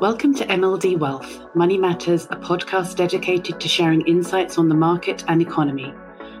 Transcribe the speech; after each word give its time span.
Welcome 0.00 0.32
to 0.36 0.46
MLD 0.46 0.96
Wealth, 0.96 1.40
Money 1.56 1.76
Matters, 1.76 2.26
a 2.26 2.36
podcast 2.36 2.94
dedicated 2.94 3.58
to 3.58 3.66
sharing 3.66 4.02
insights 4.02 4.56
on 4.56 4.68
the 4.68 4.74
market 4.76 5.24
and 5.26 5.42
economy. 5.42 5.92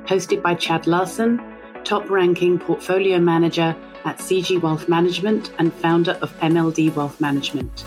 Hosted 0.04 0.42
by 0.42 0.54
Chad 0.54 0.86
Larson, 0.86 1.42
top 1.82 2.08
ranking 2.08 2.60
portfolio 2.60 3.18
manager 3.18 3.74
at 4.04 4.18
CG 4.18 4.62
Wealth 4.62 4.88
Management 4.88 5.50
and 5.58 5.74
founder 5.74 6.12
of 6.22 6.32
MLD 6.38 6.94
Wealth 6.94 7.20
Management. 7.20 7.84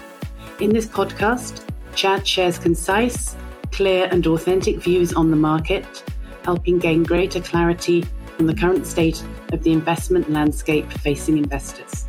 In 0.60 0.74
this 0.74 0.88
podcast, 0.88 1.66
Chad 1.96 2.28
shares 2.28 2.58
concise, 2.58 3.38
clear, 3.72 4.10
and 4.12 4.28
authentic 4.28 4.84
views 4.84 5.14
on 5.14 5.32
the 5.32 5.38
market, 5.38 6.04
helping 6.44 6.80
gain 6.80 7.04
greater 7.04 7.40
clarity 7.40 8.04
on 8.40 8.46
the 8.46 8.56
current 8.56 8.86
state 8.86 9.24
of 9.54 9.64
the 9.64 9.72
investment 9.72 10.30
landscape 10.30 10.92
facing 10.92 11.38
investors. 11.38 12.08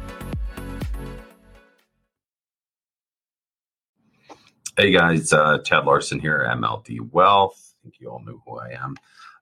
Hey 4.78 4.90
guys, 4.90 5.34
uh, 5.34 5.58
Chad 5.58 5.84
Larson 5.84 6.18
here, 6.18 6.48
MLD 6.50 7.10
Wealth. 7.12 7.74
I 7.74 7.82
think 7.82 7.96
you 8.00 8.08
all 8.08 8.24
know 8.24 8.40
who 8.46 8.58
I 8.58 8.70
am. 8.70 8.96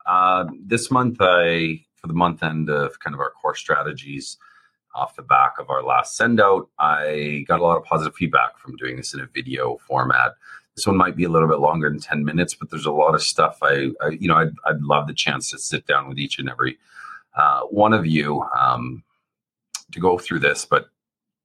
Uh, 0.04 0.46
this 0.60 0.90
month, 0.90 1.18
I 1.20 1.84
for 1.94 2.08
the 2.08 2.14
month 2.14 2.42
end 2.42 2.68
of 2.68 2.98
kind 2.98 3.14
of 3.14 3.20
our 3.20 3.30
core 3.30 3.54
strategies, 3.54 4.38
off 4.92 5.14
the 5.14 5.22
back 5.22 5.52
of 5.60 5.70
our 5.70 5.84
last 5.84 6.16
send 6.16 6.40
out, 6.40 6.68
I 6.80 7.44
got 7.46 7.60
a 7.60 7.62
lot 7.62 7.76
of 7.76 7.84
positive 7.84 8.16
feedback 8.16 8.58
from 8.58 8.74
doing 8.74 8.96
this 8.96 9.14
in 9.14 9.20
a 9.20 9.26
video 9.26 9.76
format. 9.86 10.32
This 10.74 10.84
one 10.84 10.96
might 10.96 11.14
be 11.14 11.22
a 11.22 11.28
little 11.28 11.48
bit 11.48 11.60
longer 11.60 11.88
than 11.88 12.00
ten 12.00 12.24
minutes, 12.24 12.56
but 12.56 12.70
there's 12.70 12.86
a 12.86 12.90
lot 12.90 13.14
of 13.14 13.22
stuff 13.22 13.60
I, 13.62 13.92
I 14.00 14.08
you 14.18 14.26
know, 14.26 14.36
I'd, 14.36 14.54
I'd, 14.66 14.80
love 14.80 15.06
the 15.06 15.14
chance 15.14 15.48
to 15.52 15.60
sit 15.60 15.86
down 15.86 16.08
with 16.08 16.18
each 16.18 16.40
and 16.40 16.50
every 16.50 16.76
uh, 17.36 17.60
one 17.66 17.92
of 17.92 18.04
you 18.04 18.42
um, 18.58 19.04
to 19.92 20.00
go 20.00 20.18
through 20.18 20.40
this, 20.40 20.64
but 20.64 20.88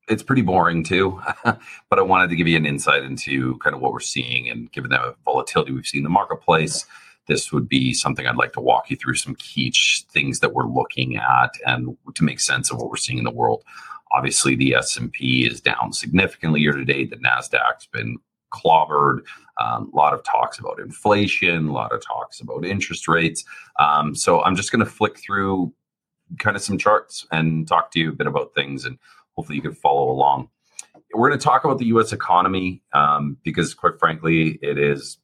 it's 0.08 0.24
pretty 0.24 0.42
boring 0.42 0.84
too, 0.84 1.20
but 1.44 2.00
I 2.00 2.02
wanted 2.02 2.30
to 2.30 2.36
give 2.36 2.48
you 2.48 2.58
an 2.58 2.66
insight 2.66 3.04
into 3.04 3.58
kind 3.60 3.76
of 3.76 3.82
what 3.82 3.92
we're 3.92 4.00
seeing 4.00 4.50
and 4.50 4.72
given 4.72 4.92
the 4.92 5.16
volatility 5.26 5.72
we've 5.72 5.86
seen 5.86 6.00
in 6.00 6.04
the 6.04 6.10
marketplace, 6.10 6.86
this 7.28 7.52
would 7.52 7.68
be 7.68 7.94
something 7.94 8.28
I'd 8.28 8.36
like 8.36 8.54
to 8.54 8.62
walk 8.62 8.90
you 8.90 8.98
through 8.98 9.16
some 9.16 9.36
key 9.36 9.74
things 10.12 10.40
that 10.42 10.54
we're 10.54 10.68
looking 10.68 11.18
at 11.18 11.52
and 11.66 11.98
to 12.14 12.24
make 12.24 12.40
sense 12.40 12.72
of 12.72 12.78
what 12.78 12.90
we're 12.90 12.98
seeing 12.98 13.18
in 13.18 13.24
the 13.24 13.32
world. 13.32 13.64
Obviously, 14.12 14.56
the 14.56 14.76
S&P 14.76 15.48
is 15.48 15.60
down 15.60 15.92
significantly 15.92 16.62
year 16.62 16.74
to 16.74 16.86
date. 16.86 17.10
The 17.10 17.18
Nasdaq's 17.18 17.88
been 17.88 18.18
clobbered. 18.54 19.20
Um, 19.60 19.90
a 19.92 19.96
lot 19.96 20.14
of 20.14 20.24
talks 20.24 20.60
about 20.60 20.80
inflation, 20.80 21.68
a 21.68 21.74
lot 21.74 21.94
of 21.94 22.06
talks 22.06 22.40
about 22.40 22.66
interest 22.66 23.08
rates. 23.08 23.44
Um, 23.80 24.16
so 24.16 24.44
I'm 24.44 24.56
just 24.56 24.72
going 24.72 24.86
to 24.86 24.92
flick 24.92 25.18
through 25.18 25.74
kind 26.40 26.56
of 26.56 26.62
some 26.62 26.78
charts 26.78 27.26
and 27.32 27.68
talk 27.68 27.92
to 27.92 28.00
you 28.00 28.10
a 28.10 28.14
bit 28.14 28.28
about 28.28 28.54
things 28.54 28.86
and 28.86 28.98
hopefully 29.36 29.58
you 29.58 29.62
can 29.62 29.74
follow 29.74 30.10
along. 30.10 30.50
We're 31.14 31.30
going 31.30 31.40
to 31.40 31.44
talk 31.44 31.64
about 31.64 31.78
the 31.78 31.86
U.S. 31.88 32.12
economy 32.12 32.82
um, 32.94 33.38
because, 33.44 33.74
quite 33.74 34.00
frankly, 34.00 34.60
it 34.62 34.78
is 34.78 35.18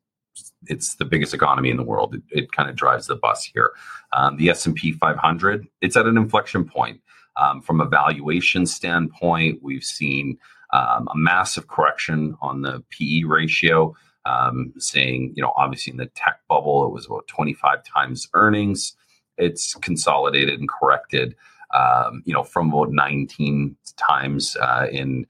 it's 0.67 0.95
the 0.95 1.05
biggest 1.05 1.33
economy 1.33 1.69
in 1.69 1.77
the 1.77 1.83
world. 1.83 2.15
It, 2.15 2.21
it 2.29 2.51
kind 2.51 2.69
of 2.69 2.75
drives 2.75 3.07
the 3.07 3.15
bus 3.15 3.43
here. 3.43 3.71
Um, 4.13 4.37
the 4.37 4.49
S 4.49 4.65
and 4.65 4.75
P 4.75 4.91
500 4.91 5.67
it's 5.81 5.97
at 5.97 6.05
an 6.05 6.17
inflection 6.17 6.65
point. 6.65 7.01
Um, 7.37 7.61
from 7.61 7.81
a 7.81 7.85
valuation 7.85 8.65
standpoint, 8.65 9.59
we've 9.61 9.83
seen 9.83 10.37
um, 10.73 11.07
a 11.11 11.17
massive 11.17 11.67
correction 11.67 12.35
on 12.41 12.61
the 12.61 12.83
PE 12.89 13.23
ratio. 13.23 13.95
Um, 14.23 14.73
saying, 14.77 15.33
you 15.35 15.41
know, 15.41 15.51
obviously 15.57 15.91
in 15.91 15.97
the 15.97 16.05
tech 16.05 16.41
bubble, 16.47 16.85
it 16.85 16.93
was 16.93 17.07
about 17.07 17.27
25 17.27 17.83
times 17.83 18.27
earnings. 18.35 18.93
It's 19.35 19.73
consolidated 19.75 20.59
and 20.59 20.69
corrected 20.69 21.35
um, 21.73 22.23
you 22.25 22.33
know, 22.33 22.43
from 22.43 22.71
about 22.71 22.91
19 22.91 23.75
times 23.97 24.55
uh, 24.57 24.87
in 24.91 25.25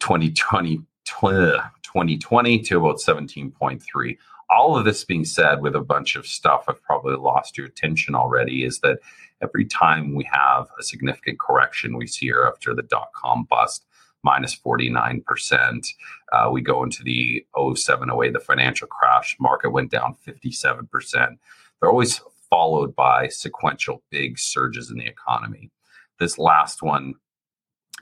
2020, 0.00 0.78
2020 1.06 2.58
to 2.62 2.78
about 2.78 2.96
17.3. 2.98 4.18
All 4.48 4.76
of 4.76 4.84
this 4.84 5.04
being 5.04 5.24
said, 5.24 5.60
with 5.60 5.74
a 5.74 5.80
bunch 5.80 6.14
of 6.14 6.26
stuff 6.26 6.66
I've 6.68 6.82
probably 6.82 7.16
lost 7.16 7.58
your 7.58 7.66
attention 7.66 8.14
already, 8.14 8.64
is 8.64 8.78
that 8.80 8.98
every 9.42 9.64
time 9.64 10.14
we 10.14 10.28
have 10.32 10.68
a 10.78 10.82
significant 10.82 11.40
correction, 11.40 11.96
we 11.96 12.06
see 12.06 12.26
here 12.26 12.48
after 12.52 12.74
the 12.74 12.82
dot 12.82 13.08
com 13.12 13.46
bust, 13.50 13.86
minus 14.22 14.56
49%. 14.56 15.86
Uh, 16.32 16.50
we 16.52 16.60
go 16.60 16.82
into 16.82 17.02
the 17.02 17.44
07 17.74 18.10
08, 18.10 18.32
the 18.32 18.40
financial 18.40 18.86
crash, 18.86 19.36
market 19.40 19.70
went 19.70 19.90
down 19.90 20.16
57%. 20.26 21.38
They're 21.80 21.90
always 21.90 22.20
followed 22.50 22.94
by 22.94 23.28
sequential 23.28 24.02
big 24.10 24.38
surges 24.38 24.90
in 24.90 24.98
the 24.98 25.06
economy. 25.06 25.70
This 26.18 26.38
last 26.38 26.82
one, 26.82 27.14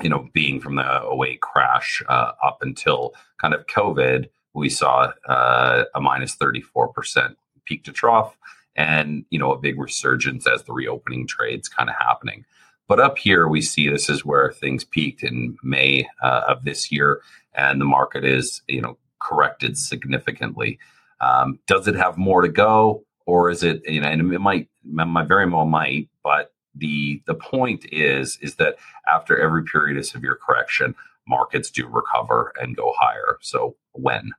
you 0.03 0.09
know, 0.09 0.29
being 0.33 0.61
from 0.61 0.77
the 0.77 1.25
08 1.25 1.41
crash 1.41 2.03
uh, 2.09 2.33
up 2.43 2.59
until 2.63 3.15
kind 3.41 3.55
of 3.55 3.67
COVID, 3.67 4.29
we 4.55 4.69
saw 4.69 5.13
uh, 5.29 5.85
a 5.95 6.01
minus 6.01 6.37
34% 6.37 7.35
peak 7.65 7.85
to 7.85 7.93
trough 7.93 8.37
and, 8.77 9.25
you 9.31 9.39
know, 9.39 9.53
a 9.53 9.59
big 9.59 9.79
resurgence 9.79 10.47
as 10.47 10.63
the 10.65 10.73
reopening 10.73 11.27
trades 11.27 11.69
kind 11.69 11.89
of 11.89 11.97
happening. 11.97 12.45
But 12.87 13.01
up 13.01 13.19
here, 13.19 13.49
we 13.49 13.63
see 13.63 13.89
this 13.89 14.11
is 14.11 14.25
where 14.25 14.53
things 14.53 14.85
peaked 14.85 15.23
in 15.23 15.57
May 15.63 16.07
uh, 16.23 16.43
of 16.49 16.65
this 16.65 16.93
year, 16.93 17.23
and 17.55 17.81
the 17.81 17.87
market 17.87 18.25
is, 18.25 18.61
you 18.69 18.83
know, 18.83 18.99
corrected 19.21 19.79
significantly. 19.79 20.79
Um, 21.21 21.59
does 21.67 21.89
it 21.89 21.95
have 21.95 22.19
more 22.19 22.43
to 22.43 22.49
go? 22.49 23.05
Or 23.27 23.51
is 23.51 23.63
it 23.63 23.83
you 23.89 24.01
know 24.01 24.09
and 24.09 24.33
it 24.33 24.41
might 24.41 24.69
my 24.85 25.25
very 25.25 25.49
well 25.49 25.67
might 25.67 26.09
but 26.23 26.53
the 26.75 27.23
the 27.27 27.35
point 27.35 27.85
is 27.93 28.39
is 28.41 28.57
that 28.57 28.77
after 29.09 29.39
every 29.39 29.65
period 29.65 29.97
of 29.97 30.07
severe 30.07 30.39
correction 30.41 30.95
markets 31.27 31.71
do 31.71 31.87
recover 31.87 32.53
and 32.61 32.77
go 32.77 32.93
higher. 32.99 33.39
So 33.41 33.77
when? 33.93 34.33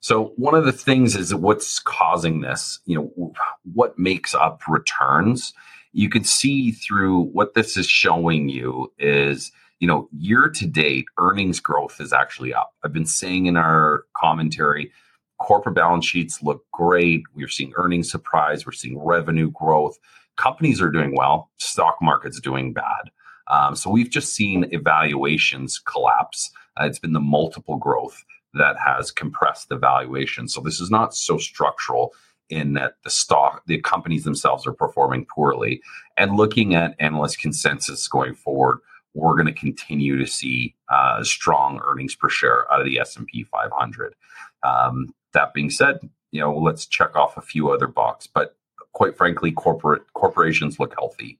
So 0.00 0.32
one 0.36 0.54
of 0.54 0.64
the 0.64 0.72
things 0.72 1.16
is 1.16 1.34
what's 1.34 1.78
causing 1.78 2.40
this 2.40 2.80
you 2.86 2.96
know 2.96 3.32
what 3.74 3.98
makes 3.98 4.34
up 4.34 4.62
returns. 4.68 5.52
You 5.92 6.10
can 6.10 6.24
see 6.24 6.72
through 6.72 7.22
what 7.22 7.54
this 7.54 7.76
is 7.76 7.86
showing 7.86 8.48
you 8.48 8.92
is 8.98 9.52
you 9.80 9.88
know 9.88 10.08
year 10.16 10.48
to 10.48 10.66
date 10.66 11.06
earnings 11.18 11.60
growth 11.60 12.00
is 12.00 12.12
actually 12.12 12.54
up. 12.54 12.74
I've 12.84 12.92
been 12.92 13.06
saying 13.06 13.46
in 13.46 13.56
our 13.56 14.04
commentary 14.16 14.92
Corporate 15.38 15.74
balance 15.74 16.06
sheets 16.06 16.42
look 16.42 16.64
great. 16.72 17.22
We're 17.34 17.48
seeing 17.48 17.72
earnings 17.76 18.10
surprise. 18.10 18.64
We're 18.64 18.72
seeing 18.72 18.98
revenue 18.98 19.50
growth. 19.50 19.98
Companies 20.36 20.80
are 20.80 20.90
doing 20.90 21.14
well. 21.14 21.50
Stock 21.58 21.96
market's 22.00 22.40
doing 22.40 22.72
bad. 22.72 23.10
Um, 23.48 23.76
so 23.76 23.90
we've 23.90 24.10
just 24.10 24.34
seen 24.34 24.68
evaluations 24.72 25.78
collapse. 25.78 26.50
Uh, 26.80 26.86
it's 26.86 26.98
been 26.98 27.12
the 27.12 27.20
multiple 27.20 27.76
growth 27.76 28.24
that 28.54 28.76
has 28.78 29.10
compressed 29.10 29.68
the 29.68 29.76
valuation. 29.76 30.48
So 30.48 30.60
this 30.60 30.80
is 30.80 30.90
not 30.90 31.14
so 31.14 31.38
structural 31.38 32.12
in 32.48 32.74
that 32.74 32.94
the 33.02 33.10
stock, 33.10 33.62
the 33.66 33.80
companies 33.80 34.24
themselves 34.24 34.66
are 34.66 34.72
performing 34.72 35.26
poorly. 35.26 35.82
And 36.16 36.36
looking 36.36 36.74
at 36.74 36.94
analyst 36.98 37.40
consensus 37.40 38.06
going 38.08 38.34
forward, 38.34 38.78
we're 39.14 39.34
going 39.34 39.46
to 39.46 39.52
continue 39.52 40.18
to 40.18 40.26
see 40.26 40.74
uh, 40.88 41.24
strong 41.24 41.80
earnings 41.86 42.14
per 42.14 42.28
share 42.28 42.70
out 42.72 42.80
of 42.80 42.86
the 42.86 43.00
S&P 43.00 43.44
500. 43.44 44.14
Um, 44.62 45.14
that 45.36 45.54
being 45.54 45.70
said, 45.70 46.00
you 46.32 46.40
know, 46.40 46.56
let's 46.56 46.86
check 46.86 47.14
off 47.14 47.36
a 47.36 47.42
few 47.42 47.70
other 47.70 47.86
boxes. 47.86 48.30
But 48.32 48.56
quite 48.92 49.16
frankly, 49.16 49.52
corporate 49.52 50.02
corporations 50.14 50.80
look 50.80 50.94
healthy. 50.98 51.38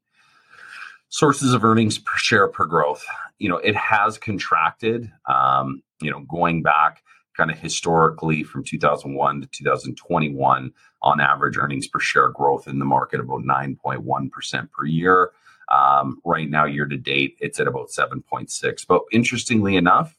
Sources 1.09 1.53
of 1.53 1.65
earnings 1.65 1.99
per 1.99 2.17
share 2.17 2.49
per 2.49 2.67
growth. 2.67 3.05
You 3.39 3.49
know, 3.49 3.57
it 3.57 3.75
has 3.75 4.19
contracted. 4.19 5.11
Um, 5.29 5.83
you 6.01 6.11
know, 6.11 6.21
going 6.21 6.63
back 6.63 7.03
kind 7.37 7.51
of 7.51 7.59
historically 7.59 8.43
from 8.43 8.65
2001 8.65 9.43
to 9.43 9.47
2021, 9.49 10.73
on 11.03 11.21
average, 11.21 11.57
earnings 11.59 11.87
per 11.87 12.01
share 12.01 12.31
growth 12.31 12.67
in 12.67 12.79
the 12.79 12.85
market 12.85 13.21
about 13.21 13.43
9.1% 13.43 14.71
per 14.71 14.85
year. 14.85 15.31
Um, 15.73 16.21
right 16.25 16.49
now, 16.49 16.65
year 16.65 16.87
to 16.87 16.97
date, 16.97 17.37
it's 17.41 17.61
at 17.61 17.67
about 17.67 17.89
7.6. 17.89 18.87
But 18.87 19.03
interestingly 19.13 19.77
enough, 19.77 20.17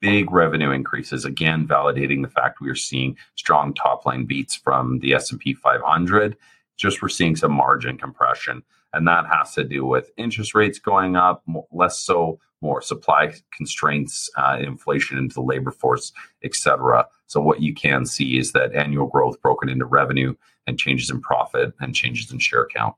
big 0.00 0.30
revenue 0.32 0.70
increases 0.70 1.24
again 1.24 1.66
validating 1.66 2.22
the 2.22 2.28
fact 2.28 2.60
we 2.60 2.70
are 2.70 2.74
seeing 2.74 3.16
strong 3.36 3.74
top 3.74 4.04
line 4.06 4.24
beats 4.24 4.54
from 4.56 4.98
the 5.00 5.14
s&p 5.14 5.54
500 5.54 6.36
just 6.76 7.02
we're 7.02 7.08
seeing 7.08 7.36
some 7.36 7.52
margin 7.52 7.96
compression 7.98 8.62
and 8.92 9.06
that 9.06 9.26
has 9.26 9.54
to 9.54 9.64
do 9.64 9.86
with 9.86 10.10
interest 10.16 10.54
rates 10.54 10.78
going 10.78 11.14
up 11.14 11.42
more, 11.46 11.66
less 11.70 12.00
so 12.00 12.38
more 12.62 12.82
supply 12.82 13.32
constraints 13.56 14.28
uh, 14.36 14.58
inflation 14.60 15.16
into 15.18 15.34
the 15.34 15.42
labor 15.42 15.70
force 15.70 16.12
etc 16.42 17.06
so 17.26 17.40
what 17.40 17.60
you 17.60 17.74
can 17.74 18.04
see 18.06 18.38
is 18.38 18.52
that 18.52 18.74
annual 18.74 19.06
growth 19.06 19.40
broken 19.42 19.68
into 19.68 19.84
revenue 19.84 20.34
and 20.66 20.78
changes 20.78 21.10
in 21.10 21.20
profit 21.20 21.72
and 21.80 21.94
changes 21.94 22.32
in 22.32 22.38
share 22.38 22.66
count 22.74 22.94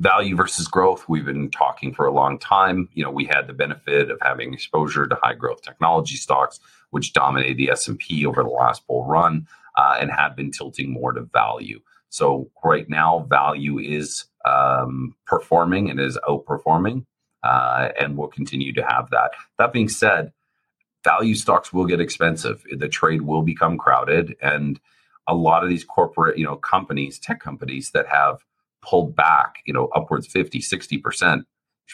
value 0.00 0.34
versus 0.34 0.66
growth. 0.66 1.08
We've 1.08 1.24
been 1.24 1.50
talking 1.50 1.94
for 1.94 2.06
a 2.06 2.12
long 2.12 2.38
time. 2.38 2.88
You 2.94 3.04
know 3.04 3.10
we 3.10 3.26
had 3.26 3.46
the 3.46 3.52
benefit 3.52 4.10
of 4.10 4.18
having 4.22 4.52
exposure 4.52 5.06
to 5.06 5.18
high 5.22 5.34
growth 5.34 5.62
technology 5.62 6.16
stocks 6.16 6.58
which 6.90 7.12
dominated 7.12 7.56
the 7.56 7.70
s&p 7.70 8.26
over 8.26 8.42
the 8.42 8.48
last 8.48 8.84
bull 8.88 9.06
run 9.06 9.46
uh, 9.76 9.96
and 10.00 10.10
have 10.10 10.34
been 10.34 10.50
tilting 10.50 10.90
more 10.90 11.12
to 11.12 11.22
value. 11.22 11.80
So 12.08 12.50
right 12.64 12.88
now 12.88 13.26
value 13.28 13.78
is 13.78 14.24
um, 14.44 15.14
performing 15.24 15.88
and 15.88 16.00
is 16.00 16.18
outperforming 16.28 17.06
uh, 17.42 17.90
and 17.98 18.16
we'll 18.16 18.28
continue 18.28 18.72
to 18.72 18.82
have 18.82 19.10
that. 19.10 19.30
That 19.58 19.72
being 19.72 19.88
said 19.88 20.32
value 21.04 21.34
stocks 21.34 21.72
will 21.72 21.86
get 21.86 22.00
expensive. 22.00 22.64
The 22.70 22.88
trade 22.88 23.22
will 23.22 23.42
become 23.42 23.78
crowded, 23.78 24.36
and 24.42 24.78
a 25.26 25.34
lot 25.34 25.62
of 25.62 25.70
these 25.70 25.84
corporate, 25.84 26.38
you 26.38 26.44
know, 26.44 26.56
companies, 26.56 27.18
tech 27.18 27.40
companies 27.40 27.90
that 27.92 28.06
have 28.08 28.44
pulled 28.82 29.14
back, 29.14 29.56
you 29.66 29.72
know, 29.72 29.88
upwards 29.94 30.26
50, 30.26 30.60
60%, 30.60 31.00
there's 31.20 31.44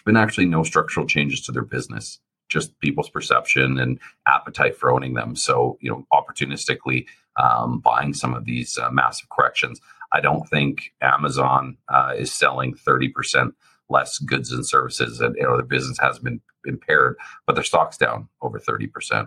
been 0.05 0.17
actually 0.17 0.47
no 0.47 0.63
structural 0.63 1.07
changes 1.07 1.41
to 1.43 1.53
their 1.53 1.65
business, 1.65 2.21
just 2.49 2.79
people's 2.81 3.11
perception 3.11 3.79
and 3.79 3.99
appetite 4.29 4.77
for 4.77 4.91
owning 4.91 5.15
them. 5.15 5.37
So, 5.37 5.79
you 5.81 5.91
know, 5.91 6.07
opportunistically 6.13 7.07
um, 7.37 7.81
buying 7.81 8.15
some 8.15 8.35
of 8.35 8.45
these 8.45 8.79
uh, 8.79 8.91
massive 8.91 9.29
corrections. 9.31 9.81
I 10.13 10.21
don't 10.21 10.49
think 10.49 10.93
Amazon 11.01 11.77
uh, 11.89 12.15
is 12.17 12.33
selling 12.33 12.75
30% 12.75 13.53
less 13.89 14.19
goods 14.19 14.53
and 14.53 14.67
services 14.67 15.21
and 15.21 15.37
you 15.37 15.43
know, 15.43 15.57
their 15.57 15.67
business 15.67 15.99
has 15.99 16.19
been 16.19 16.41
impaired, 16.65 17.17
but 17.47 17.55
their 17.55 17.65
stock's 17.65 17.97
down 17.97 18.29
over 18.43 18.59
30%. 18.59 19.27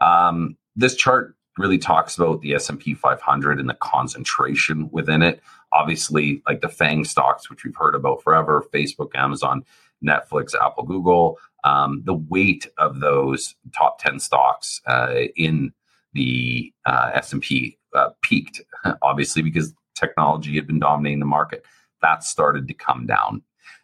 Um, 0.00 0.56
this 0.74 0.94
chart 0.94 1.34
really 1.58 1.78
talks 1.78 2.16
about 2.16 2.40
the 2.40 2.54
S&P 2.54 2.94
500 2.94 3.58
and 3.58 3.68
the 3.68 3.74
concentration 3.74 4.90
within 4.90 5.22
it. 5.22 5.40
Obviously, 5.76 6.42
like 6.46 6.62
the 6.62 6.68
FANG 6.68 7.04
stocks, 7.04 7.50
which 7.50 7.64
we've 7.64 7.76
heard 7.76 7.94
about 7.94 8.22
forever, 8.22 8.64
Facebook, 8.72 9.10
Amazon, 9.14 9.62
Netflix, 10.02 10.54
Apple, 10.54 10.84
Google, 10.84 11.38
um, 11.64 12.02
the 12.04 12.14
weight 12.14 12.66
of 12.78 13.00
those 13.00 13.54
top 13.74 13.98
10 14.00 14.18
stocks 14.20 14.80
uh, 14.86 15.14
in 15.36 15.72
the 16.14 16.72
uh, 16.86 17.10
S&P 17.14 17.76
uh, 17.94 18.10
peaked, 18.22 18.62
obviously, 19.02 19.42
because 19.42 19.74
technology 19.94 20.54
had 20.54 20.66
been 20.66 20.78
dominating 20.78 21.20
the 21.20 21.26
market. 21.26 21.64
That 22.00 22.24
started 22.24 22.68
to 22.68 22.74
come 22.74 23.06
down. 23.06 23.42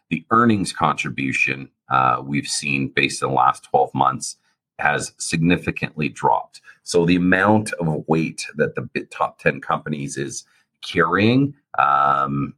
The 0.09 0.25
earnings 0.31 0.73
contribution 0.73 1.69
uh, 1.89 2.21
we've 2.25 2.47
seen 2.47 2.87
based 2.87 3.21
on 3.21 3.29
the 3.29 3.35
last 3.35 3.65
12 3.65 3.93
months 3.93 4.37
has 4.79 5.13
significantly 5.17 6.09
dropped. 6.09 6.61
So 6.83 7.05
the 7.05 7.15
amount 7.15 7.73
of 7.73 8.03
weight 8.07 8.45
that 8.55 8.75
the 8.75 9.07
top 9.11 9.39
10 9.39 9.61
companies 9.61 10.17
is 10.17 10.45
carrying 10.83 11.55
um, 11.77 12.53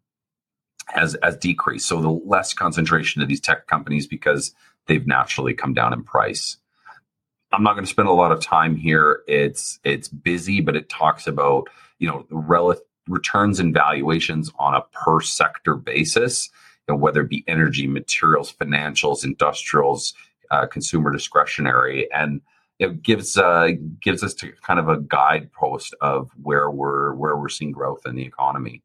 has, 0.87 1.17
has 1.23 1.37
decreased. 1.37 1.87
So 1.87 2.01
the 2.01 2.09
less 2.09 2.53
concentration 2.53 3.21
of 3.21 3.27
these 3.27 3.41
tech 3.41 3.67
companies 3.67 4.07
because 4.07 4.53
they've 4.87 5.07
naturally 5.07 5.53
come 5.53 5.73
down 5.73 5.93
in 5.93 6.03
price. 6.03 6.57
I'm 7.51 7.63
not 7.63 7.73
going 7.73 7.85
to 7.85 7.89
spend 7.89 8.07
a 8.07 8.13
lot 8.13 8.31
of 8.31 8.41
time 8.41 8.75
here. 8.75 9.21
It's 9.27 9.79
it's 9.83 10.07
busy, 10.09 10.61
but 10.61 10.75
it 10.75 10.89
talks 10.89 11.25
about 11.27 11.67
you 11.99 12.07
know 12.07 12.25
relative 12.29 12.83
returns 13.07 13.59
and 13.59 13.73
valuations 13.73 14.51
on 14.59 14.73
a 14.73 14.81
per 14.91 15.21
sector 15.21 15.75
basis. 15.75 16.49
You 16.87 16.93
know, 16.93 16.99
whether 16.99 17.21
it 17.21 17.29
be 17.29 17.43
energy, 17.47 17.87
materials, 17.87 18.53
financials, 18.53 19.23
industrials, 19.23 20.13
uh, 20.51 20.65
consumer 20.67 21.11
discretionary, 21.11 22.11
and 22.11 22.41
it 22.79 23.01
gives 23.01 23.37
uh, 23.37 23.69
gives 24.01 24.23
us 24.23 24.33
to 24.35 24.51
kind 24.63 24.79
of 24.79 24.89
a 24.89 24.99
guidepost 24.99 25.95
of 26.01 26.31
where 26.41 26.69
we're 26.69 27.13
where 27.15 27.37
we're 27.37 27.49
seeing 27.49 27.71
growth 27.71 28.01
in 28.05 28.15
the 28.15 28.25
economy. 28.25 28.81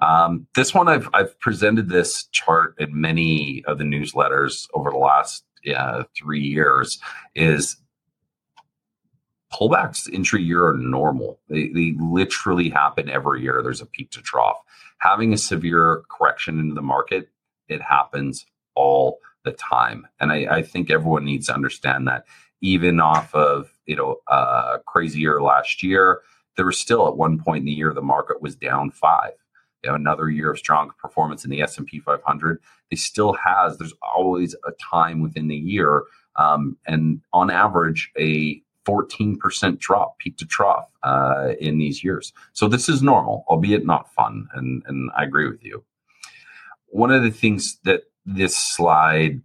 Um, 0.00 0.46
this 0.54 0.74
one 0.74 0.88
I've 0.88 1.08
I've 1.12 1.38
presented 1.40 1.88
this 1.88 2.24
chart 2.32 2.74
in 2.78 3.00
many 3.00 3.64
of 3.66 3.78
the 3.78 3.84
newsletters 3.84 4.66
over 4.74 4.90
the 4.90 4.98
last 4.98 5.44
uh, 5.74 6.04
three 6.16 6.42
years. 6.42 6.98
Is 7.34 7.76
pullbacks 9.52 10.08
intra 10.08 10.40
year 10.40 10.66
are 10.66 10.78
normal. 10.78 11.40
They 11.48 11.68
they 11.68 11.94
literally 11.98 12.70
happen 12.70 13.10
every 13.10 13.42
year. 13.42 13.62
There's 13.62 13.80
a 13.82 13.86
peak 13.86 14.10
to 14.12 14.22
trough. 14.22 14.58
Having 14.98 15.32
a 15.32 15.38
severe 15.38 16.02
correction 16.08 16.60
into 16.60 16.74
the 16.74 16.82
market, 16.82 17.28
it 17.68 17.82
happens 17.82 18.46
all 18.76 19.18
the 19.44 19.52
time. 19.52 20.06
And 20.20 20.32
I, 20.32 20.46
I 20.48 20.62
think 20.62 20.90
everyone 20.90 21.24
needs 21.24 21.48
to 21.48 21.54
understand 21.54 22.06
that 22.06 22.24
even 22.62 23.00
off 23.00 23.34
of, 23.34 23.70
you 23.86 23.96
know, 23.96 24.16
a 24.28 24.78
crazy 24.86 25.20
year 25.20 25.42
last 25.42 25.82
year, 25.82 26.20
there 26.56 26.64
was 26.64 26.78
still 26.78 27.08
at 27.08 27.16
one 27.16 27.38
point 27.38 27.60
in 27.62 27.66
the 27.66 27.72
year, 27.72 27.92
the 27.92 28.00
market 28.00 28.40
was 28.40 28.54
down 28.54 28.90
five. 28.90 29.32
You 29.82 29.90
know, 29.90 29.96
another 29.96 30.30
year 30.30 30.52
of 30.52 30.58
strong 30.58 30.92
performance 31.00 31.44
in 31.44 31.50
the 31.50 31.60
S&P 31.60 31.98
500. 31.98 32.60
They 32.90 32.96
still 32.96 33.32
has, 33.32 33.78
there's 33.78 33.94
always 34.00 34.54
a 34.64 34.70
time 34.72 35.20
within 35.20 35.48
the 35.48 35.56
year. 35.56 36.04
Um, 36.36 36.78
and 36.86 37.20
on 37.32 37.50
average, 37.50 38.12
a 38.16 38.62
14% 38.86 39.78
drop 39.78 40.18
peak 40.18 40.36
to 40.36 40.46
trough 40.46 40.88
uh, 41.02 41.54
in 41.60 41.78
these 41.78 42.04
years. 42.04 42.32
So 42.52 42.68
this 42.68 42.88
is 42.88 43.02
normal, 43.02 43.44
albeit 43.48 43.84
not 43.84 44.12
fun. 44.14 44.46
And, 44.54 44.84
and 44.86 45.10
I 45.16 45.24
agree 45.24 45.48
with 45.48 45.64
you. 45.64 45.84
One 46.86 47.10
of 47.10 47.24
the 47.24 47.30
things 47.30 47.78
that 47.84 48.02
this 48.24 48.56
slide 48.56 49.40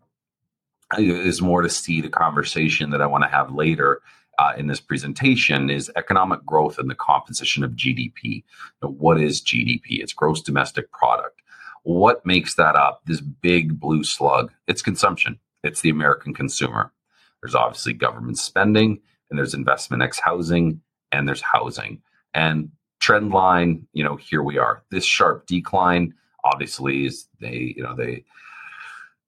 is 0.98 1.42
more 1.42 1.62
to 1.62 1.69
see 1.69 2.01
the 2.01 2.10
conversation 2.10 2.92
that 2.92 3.01
I 3.01 3.07
want 3.07 3.24
to 3.24 3.30
have 3.30 3.51
later 3.51 4.01
uh, 4.39 4.54
in 4.57 4.68
this 4.68 4.80
presentation 4.80 5.69
is 5.69 5.92
economic 5.95 6.45
growth 6.45 6.78
and 6.78 6.89
the 6.89 6.95
composition 6.95 7.63
of 7.63 7.72
GDP. 7.72 8.44
Now, 8.81 8.89
what 8.89 9.19
is 9.19 9.42
GDP? 9.42 10.00
It's 10.00 10.13
gross 10.13 10.42
domestic 10.42 10.92
product. 10.92 11.42
What 11.84 12.25
makes 12.25 12.56
that 12.56 12.75
up? 12.75 13.01
This 13.06 13.22
big 13.22 13.80
blue 13.80 14.04
slug. 14.04 14.51
It's 14.68 14.81
consumption. 14.81 15.39
It's 15.63 15.81
the 15.81 15.89
American 15.89 16.34
consumer. 16.34 16.94
There's 17.42 17.56
obviously 17.56 17.94
government 17.94 18.38
spending, 18.38 19.00
and 19.30 19.39
there's 19.39 19.54
investment 19.54 20.04
ex 20.04 20.19
housing, 20.19 20.81
and 21.12 21.28
there's 21.28 21.42
housing. 21.42 22.01
And 22.34 22.72
trend 23.00 23.31
line, 23.31 23.88
you 23.94 24.04
know, 24.04 24.18
here 24.18 24.44
we 24.44 24.57
are. 24.57 24.84
This 24.92 25.06
sharp 25.06 25.48
decline 25.48 26.13
obviously 26.44 27.06
is 27.06 27.28
they, 27.39 27.74
you 27.75 27.84
know, 27.84 27.95
they 27.95 28.24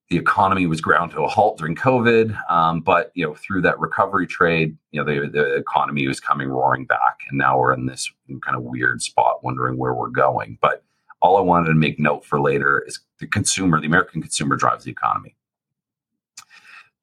the 0.09 0.17
economy 0.17 0.65
was 0.65 0.81
ground 0.81 1.11
to 1.11 1.21
a 1.21 1.27
halt 1.27 1.59
during 1.59 1.75
COVID, 1.75 2.35
um, 2.49 2.81
but 2.81 3.11
you 3.13 3.25
know 3.25 3.35
through 3.35 3.61
that 3.61 3.79
recovery 3.79 4.25
trade, 4.25 4.75
you 4.91 5.03
know 5.03 5.05
the, 5.05 5.29
the 5.29 5.55
economy 5.55 6.07
was 6.07 6.19
coming 6.19 6.49
roaring 6.49 6.85
back, 6.85 7.19
and 7.29 7.37
now 7.37 7.57
we're 7.59 7.73
in 7.73 7.85
this 7.85 8.11
kind 8.41 8.57
of 8.57 8.63
weird 8.63 9.01
spot, 9.01 9.43
wondering 9.43 9.77
where 9.77 9.93
we're 9.93 10.09
going. 10.09 10.57
But 10.61 10.83
all 11.21 11.37
I 11.37 11.41
wanted 11.41 11.67
to 11.67 11.75
make 11.75 11.99
note 11.99 12.25
for 12.25 12.41
later 12.41 12.83
is 12.87 12.99
the 13.19 13.27
consumer, 13.27 13.79
the 13.79 13.87
American 13.87 14.21
consumer, 14.21 14.55
drives 14.55 14.85
the 14.85 14.91
economy. 14.91 15.35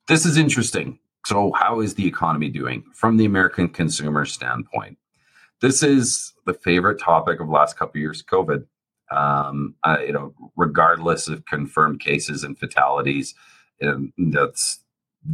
This 0.08 0.26
is 0.26 0.37
interesting. 0.37 0.99
So, 1.26 1.53
how 1.53 1.81
is 1.81 1.94
the 1.94 2.06
economy 2.06 2.49
doing 2.49 2.85
from 2.93 3.19
the 3.19 3.25
American 3.25 3.69
consumer 3.69 4.25
standpoint? 4.25 4.99
This 5.61 5.82
is 5.82 6.32
the 6.44 6.55
favorite 6.55 7.00
topic 7.00 7.41
of 7.41 7.49
last 7.49 7.79
couple 7.79 8.00
years, 8.00 8.23
COVID 8.23 8.67
um, 9.11 9.75
you 10.00 10.12
know, 10.12 10.35
regardless 10.56 11.29
of 11.29 11.44
confirmed 11.47 12.00
cases 12.00 12.44
and 12.44 12.58
fatalities. 12.58 13.35
Um, 13.82 14.12
that's 14.17 14.81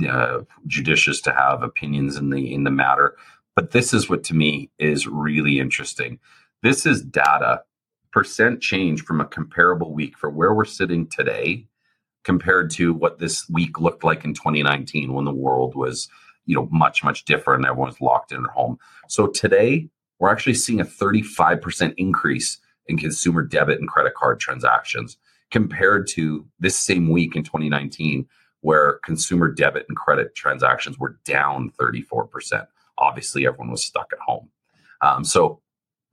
uh, 0.09 0.41
judicious 0.67 1.21
to 1.23 1.33
have 1.33 1.63
opinions 1.63 2.17
in 2.17 2.31
the 2.31 2.53
in 2.53 2.65
the 2.65 2.71
matter. 2.71 3.17
But 3.55 3.73
this 3.73 3.93
is 3.93 4.09
what 4.09 4.25
to 4.25 4.35
me 4.35 4.71
is 4.79 5.07
really 5.07 5.59
interesting. 5.59 6.19
This 6.63 6.87
is 6.87 7.03
data 7.03 7.63
percent 8.13 8.61
change 8.61 9.03
from 9.03 9.21
a 9.21 9.27
comparable 9.27 9.93
week 9.93 10.17
for 10.19 10.31
where 10.31 10.53
we're 10.55 10.65
sitting 10.65 11.07
today 11.07 11.67
compared 12.25 12.71
to 12.71 12.93
what 12.93 13.19
this 13.19 13.49
week 13.49 13.81
looked 13.81 14.05
like 14.05 14.25
in 14.25 14.35
2019 14.35 15.13
when 15.13 15.25
the 15.25 15.33
world 15.33 15.75
was 15.75 16.09
you 16.45 16.55
know 16.55 16.69
much 16.71 17.03
much 17.03 17.25
different 17.25 17.65
everyone's 17.65 18.01
locked 18.01 18.33
in 18.33 18.43
their 18.43 18.53
home 18.53 18.79
so 19.09 19.27
today 19.27 19.89
we're 20.19 20.31
actually 20.31 20.55
seeing 20.55 20.81
a 20.81 20.85
35% 20.85 21.95
increase 21.97 22.59
in 22.93 22.99
consumer 22.99 23.43
debit 23.43 23.81
and 23.81 23.89
credit 23.89 24.15
card 24.15 24.39
transactions 24.39 25.17
compared 25.51 26.07
to 26.07 26.47
this 26.61 26.79
same 26.79 27.09
week 27.09 27.35
in 27.35 27.43
2019 27.43 28.27
where 28.61 29.01
consumer 29.05 29.51
debit 29.51 29.87
and 29.89 29.97
credit 29.97 30.35
transactions 30.37 30.99
were 30.99 31.19
down 31.25 31.73
34%. 31.81 32.67
Obviously, 32.97 33.45
everyone 33.45 33.71
was 33.71 33.85
stuck 33.85 34.13
at 34.13 34.21
home. 34.21 34.49
Um, 35.01 35.25
so 35.25 35.61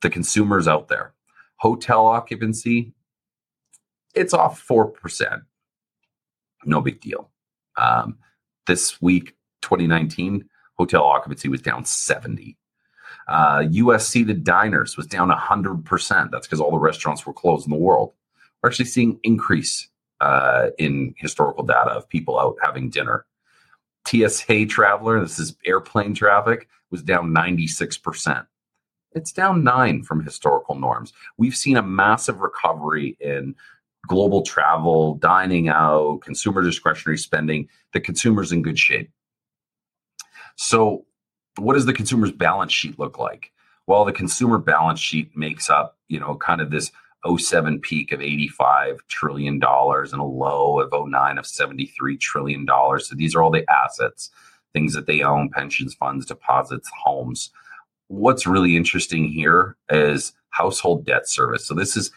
the 0.02 0.10
consumers 0.10 0.68
out 0.68 0.88
there, 0.88 1.14
hotel 1.58 2.08
occupancy, 2.08 2.94
it's 4.16 4.34
off 4.34 4.66
4%. 4.68 5.42
No 6.66 6.82
big 6.82 7.00
deal. 7.00 7.30
Um, 7.78 8.18
this 8.66 9.00
week, 9.00 9.36
2019, 9.62 10.50
hotel 10.78 11.04
occupancy 11.04 11.50
was 11.50 11.62
down 11.62 11.86
70. 11.86 12.58
Uh, 13.30 13.64
US 13.70 14.08
seated 14.08 14.44
diners 14.44 14.98
was 14.98 15.06
down 15.06 15.30
100%. 15.30 16.32
That's 16.32 16.48
because 16.48 16.60
all 16.60 16.72
the 16.72 16.80
restaurants 16.80 17.26
were 17.26 17.34
closed 17.34 17.68
in 17.68 17.72
the 17.72 17.78
world. 17.78 18.14
We're 18.62 18.70
actually 18.70 18.86
seeing 18.86 19.20
increase 19.24 19.88
uh, 20.20 20.70
in 20.80 21.14
historical 21.18 21.64
data 21.64 21.92
of 21.92 22.10
people 22.10 22.40
out 22.40 22.58
having 22.64 22.90
dinner. 22.90 23.26
TSA 24.08 24.66
traveler, 24.66 25.22
this 25.22 25.38
is 25.38 25.56
airplane 25.66 26.16
traffic, 26.16 26.68
was 26.90 27.04
down 27.04 27.30
96%. 27.30 28.48
It's 29.14 29.32
down 29.32 29.64
nine 29.64 30.04
from 30.04 30.24
historical 30.24 30.76
norms. 30.76 31.14
We've 31.38 31.56
seen 31.56 31.78
a 31.78 31.84
massive 31.84 32.40
recovery 32.42 33.16
in 33.20 33.56
global 34.08 34.42
travel, 34.42 35.16
dining 35.16 35.70
out, 35.70 36.22
consumer 36.22 36.64
discretionary 36.64 37.18
spending. 37.18 37.68
The 37.94 38.00
consumer's 38.00 38.52
in 38.52 38.64
good 38.64 38.80
shape. 38.80 39.12
So 40.56 41.06
what 41.60 41.74
does 41.74 41.86
the 41.86 41.94
consumer's 41.94 42.32
balance 42.32 42.72
sheet 42.72 43.00
look 43.00 43.18
like? 43.18 43.51
Well, 43.88 44.06
the 44.06 44.12
consumer 44.12 44.58
balance 44.58 45.00
sheet 45.00 45.36
makes 45.36 45.70
up, 45.70 45.98
you 46.08 46.20
know, 46.20 46.36
kind 46.36 46.62
of 46.62 46.70
this 46.70 46.92
07 47.25 47.82
peak 47.82 48.12
of 48.12 48.22
85 48.22 49.00
trillion 49.08 49.60
dollars 49.60 50.13
and 50.13 50.22
a 50.22 50.25
low 50.25 50.80
of 50.80 50.94
09 50.94 51.38
of 51.38 51.46
73 51.46 52.18
trillion 52.18 52.66
dollars. 52.66 53.10
So 53.10 53.16
these 53.16 53.36
are 53.36 53.42
all 53.42 53.51
the 53.51 53.70
assets 53.70 54.30
things 54.74 54.94
that 54.94 55.08
they 55.08 55.22
own, 55.22 55.50
pensions, 55.50 55.96
funds, 55.96 56.28
deposits, 56.28 56.89
homes. 57.04 57.50
What's 58.08 58.46
really 58.46 58.75
interesting 58.75 59.28
here 59.28 59.75
is 59.89 60.34
household 60.51 61.06
debt 61.06 61.28
service. 61.28 61.66
So 61.66 61.74
this 61.74 61.98
is 61.98 62.12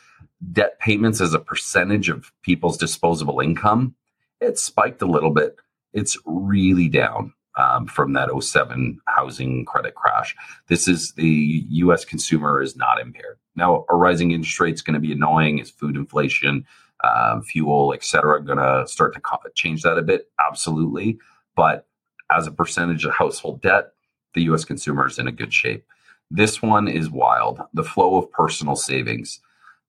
debt 0.52 0.78
payments 0.78 1.20
as 1.20 1.34
a 1.34 1.38
percentage 1.38 2.08
of 2.08 2.30
people's 2.42 2.76
disposable 2.76 3.40
income. 3.40 3.94
It 4.40 4.58
spiked 4.58 5.00
a 5.02 5.06
little 5.06 5.30
bit. 5.30 5.56
It's 5.92 6.18
really 6.26 6.88
down 6.88 7.32
um, 7.56 7.86
from 7.86 8.12
that 8.14 8.30
07 8.38 9.00
housing 9.06 9.64
credit 9.64 9.94
crash. 9.94 10.34
This 10.68 10.88
is 10.88 11.12
the 11.12 11.64
U.S. 11.68 12.04
consumer 12.04 12.62
is 12.62 12.76
not 12.76 13.00
impaired. 13.00 13.38
Now, 13.56 13.84
a 13.90 13.96
rising 13.96 14.30
interest 14.30 14.58
rate 14.60 14.74
is 14.74 14.82
going 14.82 14.94
to 14.94 15.00
be 15.00 15.12
annoying. 15.12 15.58
Is 15.58 15.70
food 15.70 15.96
inflation, 15.96 16.66
um, 17.04 17.42
fuel, 17.42 17.92
et 17.94 18.04
cetera, 18.04 18.42
going 18.42 18.58
to 18.58 18.86
start 18.86 19.14
to 19.14 19.20
change 19.54 19.82
that 19.82 19.98
a 19.98 20.02
bit? 20.02 20.30
Absolutely. 20.40 21.18
But 21.54 21.86
as 22.30 22.46
a 22.46 22.52
percentage 22.52 23.04
of 23.04 23.12
household 23.12 23.60
debt, 23.60 23.92
the 24.34 24.42
U.S. 24.44 24.64
consumer 24.64 25.06
is 25.06 25.18
in 25.18 25.28
a 25.28 25.32
good 25.32 25.52
shape. 25.52 25.84
This 26.30 26.62
one 26.62 26.88
is 26.88 27.10
wild. 27.10 27.60
The 27.74 27.84
flow 27.84 28.16
of 28.16 28.30
personal 28.32 28.76
savings. 28.76 29.40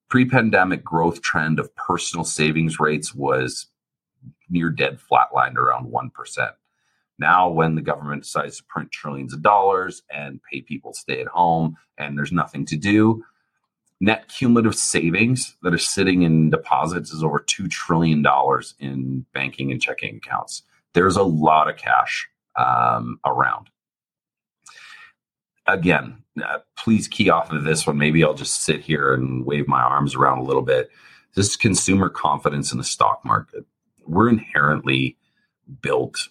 Pre-pandemic 0.09 0.83
growth 0.83 1.21
trend 1.21 1.57
of 1.57 1.73
personal 1.75 2.25
savings 2.25 2.79
rates 2.79 3.15
was 3.15 3.67
near 4.49 4.69
dead 4.69 4.99
flatlined 4.99 5.55
around 5.55 5.91
1%. 5.91 6.51
Now, 7.19 7.49
when 7.49 7.75
the 7.75 7.81
government 7.81 8.23
decides 8.23 8.57
to 8.57 8.63
print 8.63 8.91
trillions 8.91 9.33
of 9.33 9.41
dollars 9.41 10.03
and 10.09 10.39
pay 10.51 10.61
people 10.61 10.93
stay 10.93 11.21
at 11.21 11.27
home 11.27 11.77
and 11.97 12.17
there's 12.17 12.31
nothing 12.31 12.65
to 12.67 12.77
do, 12.77 13.23
net 14.01 14.27
cumulative 14.27 14.75
savings 14.75 15.55
that 15.61 15.73
are 15.73 15.77
sitting 15.77 16.23
in 16.23 16.49
deposits 16.49 17.11
is 17.11 17.23
over 17.23 17.39
$2 17.39 17.69
trillion 17.69 18.25
in 18.79 19.25
banking 19.33 19.71
and 19.71 19.81
checking 19.81 20.17
accounts. 20.17 20.63
There's 20.93 21.15
a 21.15 21.23
lot 21.23 21.69
of 21.69 21.77
cash 21.77 22.27
um, 22.55 23.19
around. 23.25 23.69
Again, 25.65 26.23
uh, 26.43 26.59
please 26.75 27.07
key 27.07 27.29
off 27.29 27.51
of 27.51 27.63
this 27.63 27.87
one. 27.87 27.97
Maybe 27.97 28.23
I'll 28.23 28.33
just 28.33 28.63
sit 28.63 28.81
here 28.81 29.13
and 29.13 29.45
wave 29.45 29.67
my 29.67 29.81
arms 29.81 30.15
around 30.15 30.39
a 30.39 30.43
little 30.43 30.61
bit. 30.61 30.89
This 31.35 31.51
is 31.51 31.55
consumer 31.55 32.09
confidence 32.09 32.71
in 32.71 32.77
the 32.77 32.83
stock 32.83 33.21
market. 33.23 33.65
We're 34.05 34.29
inherently 34.29 35.17
built 35.81 36.27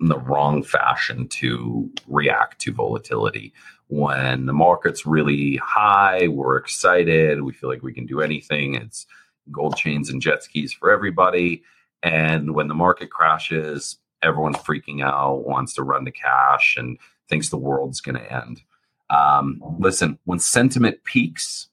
in 0.00 0.08
the 0.08 0.18
wrong 0.18 0.62
fashion 0.62 1.28
to 1.28 1.90
react 2.06 2.60
to 2.62 2.72
volatility. 2.72 3.52
When 3.88 4.46
the 4.46 4.52
market's 4.52 5.06
really 5.06 5.56
high, 5.56 6.28
we're 6.28 6.56
excited. 6.56 7.42
We 7.42 7.52
feel 7.52 7.70
like 7.70 7.82
we 7.82 7.94
can 7.94 8.06
do 8.06 8.20
anything. 8.20 8.74
It's 8.74 9.06
gold 9.50 9.76
chains 9.76 10.10
and 10.10 10.20
jet 10.20 10.42
skis 10.42 10.72
for 10.72 10.90
everybody. 10.90 11.62
And 12.02 12.54
when 12.54 12.68
the 12.68 12.74
market 12.74 13.10
crashes, 13.10 13.98
everyone's 14.22 14.58
freaking 14.58 15.04
out, 15.04 15.46
wants 15.46 15.74
to 15.74 15.82
run 15.82 16.04
to 16.04 16.10
cash, 16.10 16.76
and 16.76 16.98
thinks 17.28 17.48
the 17.48 17.56
world's 17.56 18.00
going 18.00 18.16
to 18.16 18.32
end. 18.32 18.62
Um, 19.08 19.62
listen, 19.78 20.18
when 20.24 20.40
sentiment 20.40 21.04
peaks, 21.04 21.68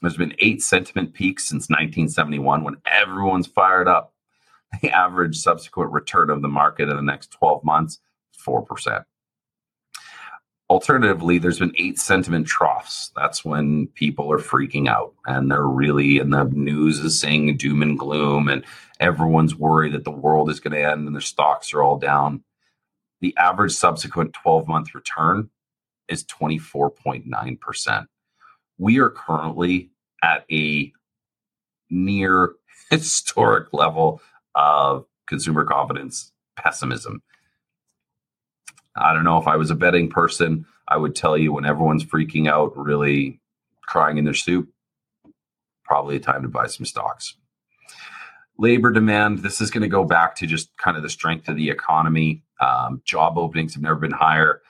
there's 0.00 0.16
been 0.16 0.34
eight 0.38 0.62
sentiment 0.62 1.12
peaks 1.12 1.44
since 1.48 1.68
1971 1.68 2.64
when 2.64 2.76
everyone's 2.86 3.46
fired 3.46 3.86
up 3.86 4.13
the 4.82 4.90
average 4.90 5.36
subsequent 5.36 5.92
return 5.92 6.30
of 6.30 6.42
the 6.42 6.48
market 6.48 6.88
in 6.88 6.96
the 6.96 7.02
next 7.02 7.30
12 7.32 7.64
months, 7.64 8.00
4%. 8.46 9.04
Alternatively, 10.70 11.38
there's 11.38 11.58
been 11.58 11.74
eight 11.76 11.98
sentiment 11.98 12.46
troughs. 12.46 13.12
That's 13.14 13.44
when 13.44 13.88
people 13.88 14.32
are 14.32 14.38
freaking 14.38 14.88
out 14.88 15.14
and 15.26 15.50
they're 15.50 15.66
really, 15.66 16.18
and 16.18 16.32
the 16.32 16.44
news 16.44 17.00
is 17.00 17.20
saying 17.20 17.58
doom 17.58 17.82
and 17.82 17.98
gloom, 17.98 18.48
and 18.48 18.64
everyone's 18.98 19.54
worried 19.54 19.92
that 19.92 20.04
the 20.04 20.10
world 20.10 20.48
is 20.48 20.60
going 20.60 20.72
to 20.72 20.90
end 20.90 21.06
and 21.06 21.14
their 21.14 21.20
stocks 21.20 21.74
are 21.74 21.82
all 21.82 21.98
down. 21.98 22.44
The 23.20 23.36
average 23.36 23.72
subsequent 23.72 24.32
12 24.32 24.66
month 24.66 24.94
return 24.94 25.50
is 26.08 26.24
24.9%. 26.24 28.06
We 28.78 28.98
are 28.98 29.10
currently 29.10 29.90
at 30.22 30.44
a 30.50 30.92
near 31.90 32.54
historic 32.90 33.72
level 33.72 34.20
of 34.54 35.06
consumer 35.26 35.64
confidence 35.64 36.32
pessimism. 36.56 37.22
I 38.96 39.12
don't 39.12 39.24
know 39.24 39.38
if 39.38 39.48
I 39.48 39.56
was 39.56 39.70
a 39.70 39.74
betting 39.74 40.08
person, 40.08 40.66
I 40.86 40.96
would 40.96 41.14
tell 41.14 41.36
you 41.36 41.52
when 41.52 41.64
everyone's 41.64 42.04
freaking 42.04 42.48
out, 42.48 42.76
really 42.76 43.40
crying 43.82 44.18
in 44.18 44.24
their 44.24 44.34
soup, 44.34 44.68
probably 45.84 46.16
a 46.16 46.20
time 46.20 46.42
to 46.42 46.48
buy 46.48 46.66
some 46.66 46.86
stocks. 46.86 47.36
Labor 48.58 48.92
demand, 48.92 49.40
this 49.40 49.60
is 49.60 49.70
going 49.70 49.82
to 49.82 49.88
go 49.88 50.04
back 50.04 50.36
to 50.36 50.46
just 50.46 50.76
kind 50.76 50.96
of 50.96 51.02
the 51.02 51.08
strength 51.08 51.48
of 51.48 51.56
the 51.56 51.70
economy. 51.70 52.42
Um, 52.60 53.02
job 53.04 53.36
openings 53.36 53.74
have 53.74 53.82
never 53.82 53.96
been 53.98 54.12
higher. 54.12 54.62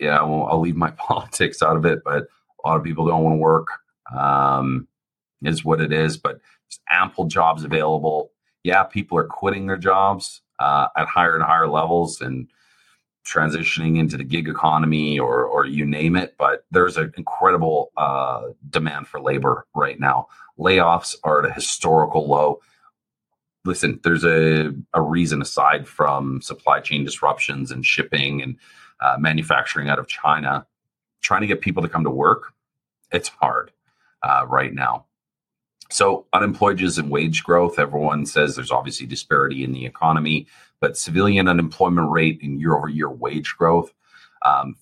Yeah, 0.00 0.16
I'll, 0.16 0.48
I'll 0.50 0.60
leave 0.60 0.76
my 0.76 0.90
politics 0.96 1.62
out 1.62 1.76
of 1.76 1.84
it, 1.84 2.00
but 2.04 2.24
a 2.64 2.68
lot 2.68 2.78
of 2.78 2.84
people 2.84 3.06
don't 3.06 3.22
want 3.22 3.34
to 3.34 3.38
work, 3.38 3.68
um, 4.16 4.88
is 5.42 5.64
what 5.64 5.80
it 5.80 5.92
is. 5.92 6.16
But 6.16 6.40
ample 6.90 7.26
jobs 7.26 7.64
available 7.64 8.32
yeah, 8.62 8.82
people 8.84 9.18
are 9.18 9.24
quitting 9.24 9.66
their 9.66 9.76
jobs 9.76 10.42
uh, 10.58 10.88
at 10.96 11.06
higher 11.06 11.34
and 11.34 11.44
higher 11.44 11.68
levels 11.68 12.20
and 12.20 12.48
transitioning 13.26 13.98
into 13.98 14.16
the 14.16 14.24
gig 14.24 14.48
economy 14.48 15.18
or 15.18 15.44
or 15.44 15.66
you 15.66 15.84
name 15.84 16.16
it. 16.16 16.34
But 16.38 16.64
there's 16.70 16.96
an 16.96 17.12
incredible 17.16 17.92
uh, 17.96 18.48
demand 18.68 19.08
for 19.08 19.20
labor 19.20 19.66
right 19.74 20.00
now. 20.00 20.28
Layoffs 20.58 21.14
are 21.24 21.44
at 21.44 21.50
a 21.50 21.54
historical 21.54 22.26
low. 22.26 22.60
Listen, 23.64 24.00
there's 24.02 24.24
a, 24.24 24.72
a 24.94 25.02
reason 25.02 25.42
aside 25.42 25.86
from 25.86 26.40
supply 26.40 26.80
chain 26.80 27.04
disruptions 27.04 27.70
and 27.70 27.84
shipping 27.84 28.40
and 28.40 28.56
uh, 29.00 29.16
manufacturing 29.18 29.88
out 29.88 29.98
of 29.98 30.08
China, 30.08 30.66
trying 31.20 31.42
to 31.42 31.46
get 31.46 31.60
people 31.60 31.82
to 31.82 31.88
come 31.88 32.04
to 32.04 32.10
work. 32.10 32.54
It's 33.12 33.28
hard 33.28 33.72
uh, 34.22 34.46
right 34.48 34.72
now. 34.72 35.04
So, 35.90 36.26
unemployed 36.32 36.80
and 36.80 37.10
wage 37.10 37.42
growth, 37.44 37.78
everyone 37.78 38.26
says 38.26 38.54
there's 38.54 38.70
obviously 38.70 39.06
disparity 39.06 39.64
in 39.64 39.72
the 39.72 39.86
economy, 39.86 40.46
but 40.80 40.98
civilian 40.98 41.48
unemployment 41.48 42.10
rate 42.10 42.40
and 42.42 42.60
year 42.60 42.76
over 42.76 42.88
year 42.88 43.10
wage 43.10 43.54
growth, 43.56 43.92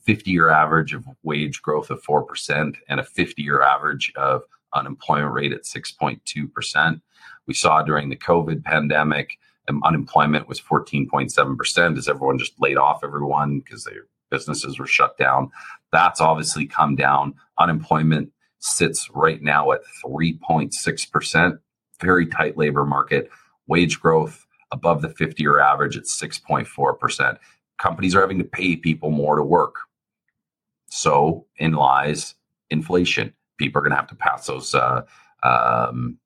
50 0.05 0.13
um, 0.13 0.33
year 0.33 0.49
average 0.49 0.95
of 0.95 1.05
wage 1.23 1.63
growth 1.63 1.91
of 1.91 2.03
4%, 2.03 2.77
and 2.89 3.01
a 3.01 3.05
50 3.05 3.43
year 3.43 3.63
average 3.63 4.13
of 4.17 4.43
unemployment 4.75 5.33
rate 5.33 5.53
at 5.53 5.63
6.2%. 5.63 7.01
We 7.47 7.55
saw 7.55 7.83
during 7.83 8.09
the 8.09 8.17
COVID 8.17 8.65
pandemic, 8.65 9.39
um, 9.69 9.83
unemployment 9.85 10.49
was 10.49 10.61
14.7% 10.61 11.99
as 11.99 12.09
everyone 12.09 12.39
just 12.39 12.61
laid 12.61 12.77
off 12.77 13.05
everyone 13.05 13.61
because 13.61 13.85
their 13.85 14.07
businesses 14.31 14.79
were 14.79 14.87
shut 14.87 15.17
down. 15.17 15.51
That's 15.93 16.21
obviously 16.21 16.67
come 16.67 16.97
down. 16.97 17.35
Unemployment 17.59 18.33
sits 18.67 19.09
right 19.15 19.43
now 19.43 19.73
at 19.73 19.81
3.6%. 20.05 21.59
Very 22.01 22.27
tight 22.27 22.57
labor 22.57 22.85
market. 22.85 23.31
Wage 23.67 24.01
growth 24.01 24.47
above 24.73 25.03
the 25.03 25.09
50 25.09 25.43
year 25.43 25.59
average 25.59 25.97
at 25.97 26.05
6.4%. 26.05 27.39
Companies 27.79 28.15
are 28.15 28.21
having 28.21 28.39
to 28.39 28.45
pay 28.45 28.77
people 28.77 29.11
more 29.11 29.37
to 29.37 29.43
work. 29.43 29.77
So 30.89 31.47
in 31.57 31.73
lies 31.73 32.35
inflation. 32.71 33.33
People 33.59 33.79
are 33.79 33.83
going 33.83 33.93
to 33.93 33.97
have 33.97 34.09
to 34.09 34.17
pass 34.17 34.47
those 34.47 34.75
uh, 34.75 35.03
um, 35.43 36.19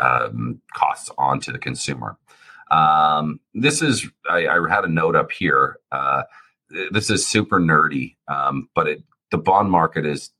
um, 0.00 0.60
costs 0.74 1.10
on 1.18 1.40
to 1.40 1.52
the 1.52 1.58
consumer. 1.58 2.16
Um, 2.70 3.40
this 3.54 3.82
is, 3.82 4.06
I, 4.28 4.46
I, 4.46 4.68
had 4.68 4.84
a 4.84 4.88
note 4.88 5.16
up 5.16 5.32
here. 5.32 5.78
Uh, 5.90 6.24
this 6.90 7.08
is 7.08 7.26
super 7.26 7.58
nerdy, 7.58 8.16
um, 8.26 8.68
but 8.74 8.88
it, 8.88 9.02
the 9.30 9.38
bond 9.38 9.70
market 9.70 10.04
is 10.04 10.30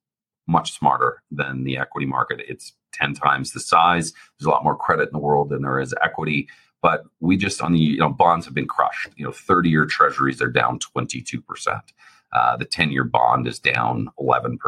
much 0.49 0.76
smarter 0.76 1.23
than 1.31 1.64
the 1.64 1.78
equity 1.78 2.07
market. 2.07 2.40
It's 2.49 2.73
10 2.95 3.14
times 3.14 3.52
the 3.52 3.61
size. 3.61 4.12
There's 4.38 4.47
a 4.47 4.50
lot 4.50 4.64
more 4.64 4.76
credit 4.76 5.09
in 5.09 5.12
the 5.12 5.19
world 5.19 5.50
than 5.50 5.62
there 5.62 5.78
is 5.78 5.95
equity. 6.02 6.49
But 6.81 7.05
we 7.21 7.37
just 7.37 7.61
on 7.61 7.73
the 7.73 7.78
you 7.78 7.99
know 7.99 8.09
bonds 8.09 8.47
have 8.47 8.55
been 8.55 8.69
crushed. 8.69 9.11
You 9.17 9.26
know, 9.26 9.33
30 9.33 9.69
year 9.69 9.85
treasuries 9.85 10.40
are 10.40 10.49
down 10.49 10.78
22 10.78 11.40
percent. 11.43 11.93
Uh, 12.33 12.57
the 12.57 12.64
10 12.64 12.93
year 12.93 13.05
bond 13.05 13.47
is 13.47 13.59
down 13.59 14.09
11%. 14.19 14.59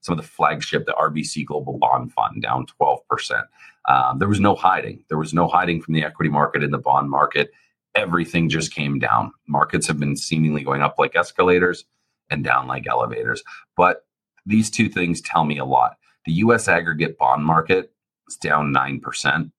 Some 0.00 0.12
of 0.12 0.16
the 0.18 0.28
flagship, 0.28 0.84
the 0.84 0.92
RBC 0.92 1.46
Global 1.46 1.78
Bond 1.78 2.12
Fund, 2.12 2.42
down 2.42 2.66
12%. 2.80 3.44
Um, 3.88 4.18
there 4.18 4.28
was 4.28 4.40
no 4.40 4.54
hiding. 4.54 5.02
There 5.08 5.18
was 5.18 5.32
no 5.32 5.48
hiding 5.48 5.80
from 5.80 5.94
the 5.94 6.04
equity 6.04 6.28
market 6.28 6.62
in 6.62 6.70
the 6.70 6.78
bond 6.78 7.10
market. 7.10 7.52
Everything 7.94 8.48
just 8.48 8.74
came 8.74 8.98
down. 8.98 9.32
Markets 9.48 9.86
have 9.86 9.98
been 9.98 10.14
seemingly 10.14 10.62
going 10.62 10.82
up 10.82 10.96
like 10.98 11.16
escalators 11.16 11.84
and 12.28 12.44
down 12.44 12.66
like 12.66 12.86
elevators. 12.86 13.42
But 13.76 14.04
these 14.46 14.70
two 14.70 14.88
things 14.88 15.20
tell 15.20 15.44
me 15.44 15.58
a 15.58 15.64
lot. 15.64 15.96
The 16.26 16.32
US 16.34 16.68
aggregate 16.68 17.18
bond 17.18 17.44
market 17.44 17.92
is 18.28 18.36
down 18.36 18.72
9%. 18.72 19.50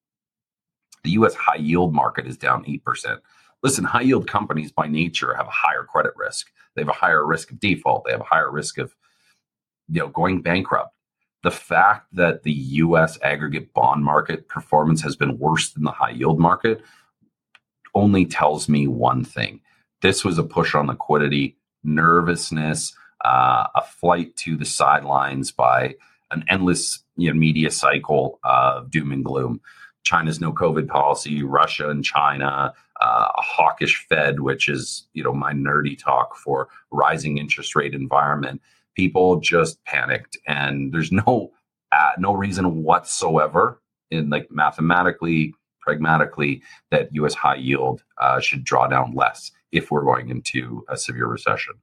The 1.03 1.09
US 1.11 1.33
high 1.35 1.55
yield 1.55 1.93
market 1.93 2.27
is 2.27 2.37
down 2.37 2.63
8%. 2.65 3.19
Listen, 3.63 3.83
high 3.83 4.01
yield 4.01 4.27
companies 4.27 4.71
by 4.71 4.87
nature 4.87 5.33
have 5.35 5.47
a 5.47 5.51
higher 5.51 5.83
credit 5.83 6.13
risk. 6.15 6.51
They 6.75 6.81
have 6.81 6.89
a 6.89 6.93
higher 6.93 7.25
risk 7.25 7.51
of 7.51 7.59
default. 7.59 8.05
They 8.05 8.11
have 8.11 8.21
a 8.21 8.25
higher 8.25 8.51
risk 8.51 8.77
of 8.77 8.95
you 9.89 10.01
know 10.01 10.07
going 10.07 10.41
bankrupt. 10.41 10.95
The 11.43 11.51
fact 11.51 12.07
that 12.13 12.43
the 12.43 12.51
US 12.51 13.19
aggregate 13.21 13.73
bond 13.73 14.03
market 14.03 14.47
performance 14.47 15.01
has 15.01 15.15
been 15.15 15.37
worse 15.39 15.71
than 15.71 15.83
the 15.83 15.91
high 15.91 16.11
yield 16.11 16.39
market 16.39 16.83
only 17.93 18.25
tells 18.25 18.69
me 18.69 18.87
one 18.87 19.23
thing. 19.23 19.59
This 20.01 20.23
was 20.23 20.37
a 20.37 20.43
push 20.43 20.73
on 20.75 20.87
liquidity, 20.87 21.57
nervousness, 21.83 22.93
uh, 23.25 23.67
a 23.75 23.81
flight 23.81 24.35
to 24.37 24.55
the 24.55 24.65
sidelines 24.65 25.51
by 25.51 25.95
an 26.31 26.43
endless 26.47 27.03
you 27.17 27.31
know, 27.31 27.37
media 27.37 27.69
cycle 27.69 28.39
of 28.43 28.89
doom 28.89 29.11
and 29.11 29.25
gloom. 29.25 29.61
China's 30.03 30.41
no 30.41 30.51
COVID 30.51 30.87
policy, 30.87 31.43
Russia 31.43 31.89
and 31.89 32.03
China, 32.03 32.73
uh, 33.01 33.31
a 33.37 33.41
hawkish 33.41 34.05
Fed, 34.07 34.39
which 34.39 34.67
is 34.67 35.07
you 35.13 35.23
know 35.23 35.33
my 35.33 35.53
nerdy 35.53 35.97
talk 35.97 36.35
for 36.35 36.69
rising 36.91 37.37
interest 37.37 37.75
rate 37.75 37.93
environment. 37.93 38.61
People 38.95 39.39
just 39.39 39.83
panicked, 39.85 40.37
and 40.47 40.91
there's 40.91 41.11
no 41.11 41.51
uh, 41.91 42.11
no 42.17 42.33
reason 42.33 42.83
whatsoever 42.83 43.81
in 44.09 44.29
like 44.29 44.49
mathematically, 44.51 45.53
pragmatically, 45.81 46.61
that 46.89 47.13
U.S. 47.13 47.33
high 47.33 47.55
yield 47.55 48.03
uh, 48.19 48.39
should 48.39 48.63
draw 48.63 48.87
down 48.87 49.13
less 49.13 49.51
if 49.71 49.91
we're 49.91 50.03
going 50.03 50.29
into 50.29 50.83
a 50.89 50.97
severe 50.97 51.27
recession. 51.27 51.75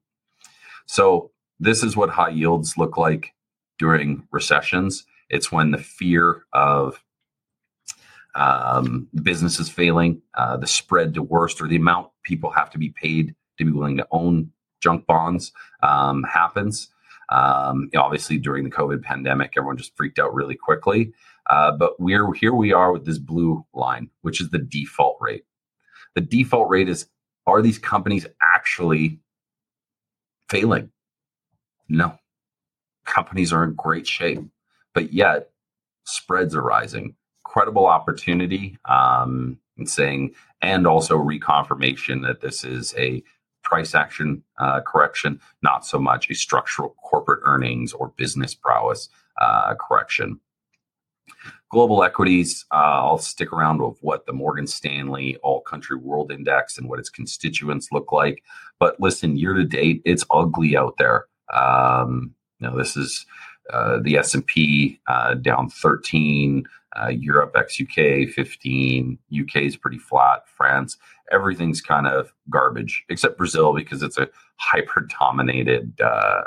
So 0.89 1.31
this 1.61 1.85
is 1.85 1.97
what 1.97 2.11
high 2.11 2.31
yields 2.31 2.77
look 2.79 2.97
like 2.97 3.35
during 3.79 4.27
recessions. 4.33 5.05
It's 5.29 5.53
when 5.53 5.71
the 5.71 5.79
fear 5.79 6.45
of 6.53 7.05
um, 8.35 9.09
businesses 9.23 9.69
failing, 9.69 10.23
uh, 10.35 10.57
the 10.57 10.67
spread 10.67 11.15
to 11.15 11.23
worst, 11.23 11.61
or 11.61 11.69
the 11.69 11.77
amount 11.77 12.09
people 12.25 12.51
have 12.51 12.71
to 12.71 12.79
be 12.79 12.91
paid 12.91 13.35
to 13.59 13.65
be 13.65 13.71
willing 13.71 13.99
to 13.99 14.07
own 14.11 14.51
junk 14.81 15.07
bonds 15.07 15.53
um, 15.83 16.23
happens. 16.23 16.89
Um, 17.29 17.91
obviously, 17.95 18.39
during 18.39 18.65
the 18.65 18.71
COVID 18.71 19.03
pandemic, 19.03 19.53
everyone 19.57 19.77
just 19.77 19.97
freaked 19.97 20.19
out 20.19 20.35
really 20.35 20.55
quickly. 20.55 21.13
Uh, 21.51 21.73
but 21.73 22.01
we're 22.01 22.33
here. 22.33 22.55
We 22.55 22.73
are 22.73 22.93
with 22.93 23.05
this 23.05 23.19
blue 23.19 23.67
line, 23.75 24.09
which 24.23 24.41
is 24.41 24.51
the 24.51 24.59
default 24.59 25.19
rate. 25.21 25.45
The 26.15 26.23
default 26.23 26.71
rate 26.71 26.89
is: 26.89 27.09
Are 27.47 27.61
these 27.61 27.79
companies 27.79 28.27
actually 28.55 29.21
failing? 30.49 30.91
No, 31.89 32.19
companies 33.05 33.53
are 33.53 33.65
in 33.65 33.75
great 33.75 34.07
shape, 34.07 34.41
but 34.95 35.13
yet 35.13 35.51
spreads 36.05 36.55
are 36.55 36.63
rising. 36.63 37.17
Credible 37.45 37.87
opportunity, 37.87 38.79
um, 38.85 39.59
and 39.79 39.89
saying, 39.89 40.35
and 40.61 40.87
also 40.87 41.17
reconfirmation 41.19 42.27
that 42.27 42.41
this 42.41 42.65
is 42.65 42.95
a 42.99 43.23
price 43.63 43.95
action 43.95 44.43
uh, 44.59 44.81
correction, 44.81 45.41
not 45.63 45.85
so 45.85 45.99
much 45.99 46.31
a 46.31 46.35
structural 46.35 46.95
corporate 47.03 47.41
earnings 47.45 47.93
or 47.93 48.09
business 48.17 48.55
prowess 48.55 49.09
uh, 49.41 49.75
correction. 49.75 50.41
Global 51.71 52.03
equities, 52.03 52.65
uh, 52.73 53.03
I'll 53.05 53.19
stick 53.19 53.53
around 53.53 53.83
with 53.83 53.99
what 54.01 54.27
the 54.27 54.33
Morgan 54.33 54.67
Stanley 54.67 55.37
All 55.43 55.61
Country 55.61 55.97
World 55.97 56.33
Index 56.33 56.79
and 56.79 56.89
what 56.89 56.99
its 56.99 57.11
constituents 57.11 57.89
look 57.93 58.11
like. 58.11 58.43
But 58.79 58.99
listen, 59.01 59.37
year 59.37 59.55
to 59.55 59.65
date, 59.65 60.01
it's 60.05 60.25
ugly 60.31 60.77
out 60.77 60.97
there. 60.99 61.27
Um, 61.53 62.35
you 62.59 62.69
know, 62.69 62.77
this 62.77 62.97
is 62.97 63.27
uh, 63.73 63.99
the 64.03 64.17
S&P 64.17 64.99
uh, 65.09 65.35
down 65.35 65.69
13, 65.69 66.65
uh, 66.97 67.09
Europe 67.09 67.55
ex 67.55 67.81
UK 67.81 68.29
15, 68.31 69.19
UK 69.41 69.57
is 69.57 69.77
pretty 69.77 69.99
flat, 69.99 70.49
France, 70.49 70.97
everything's 71.31 71.81
kind 71.81 72.07
of 72.07 72.33
garbage 72.49 73.05
except 73.09 73.37
Brazil 73.37 73.75
because 73.75 74.03
it's 74.03 74.19
a 74.19 74.29
hyper 74.57 75.07
dominated 75.21 76.01
uh, 76.01 76.43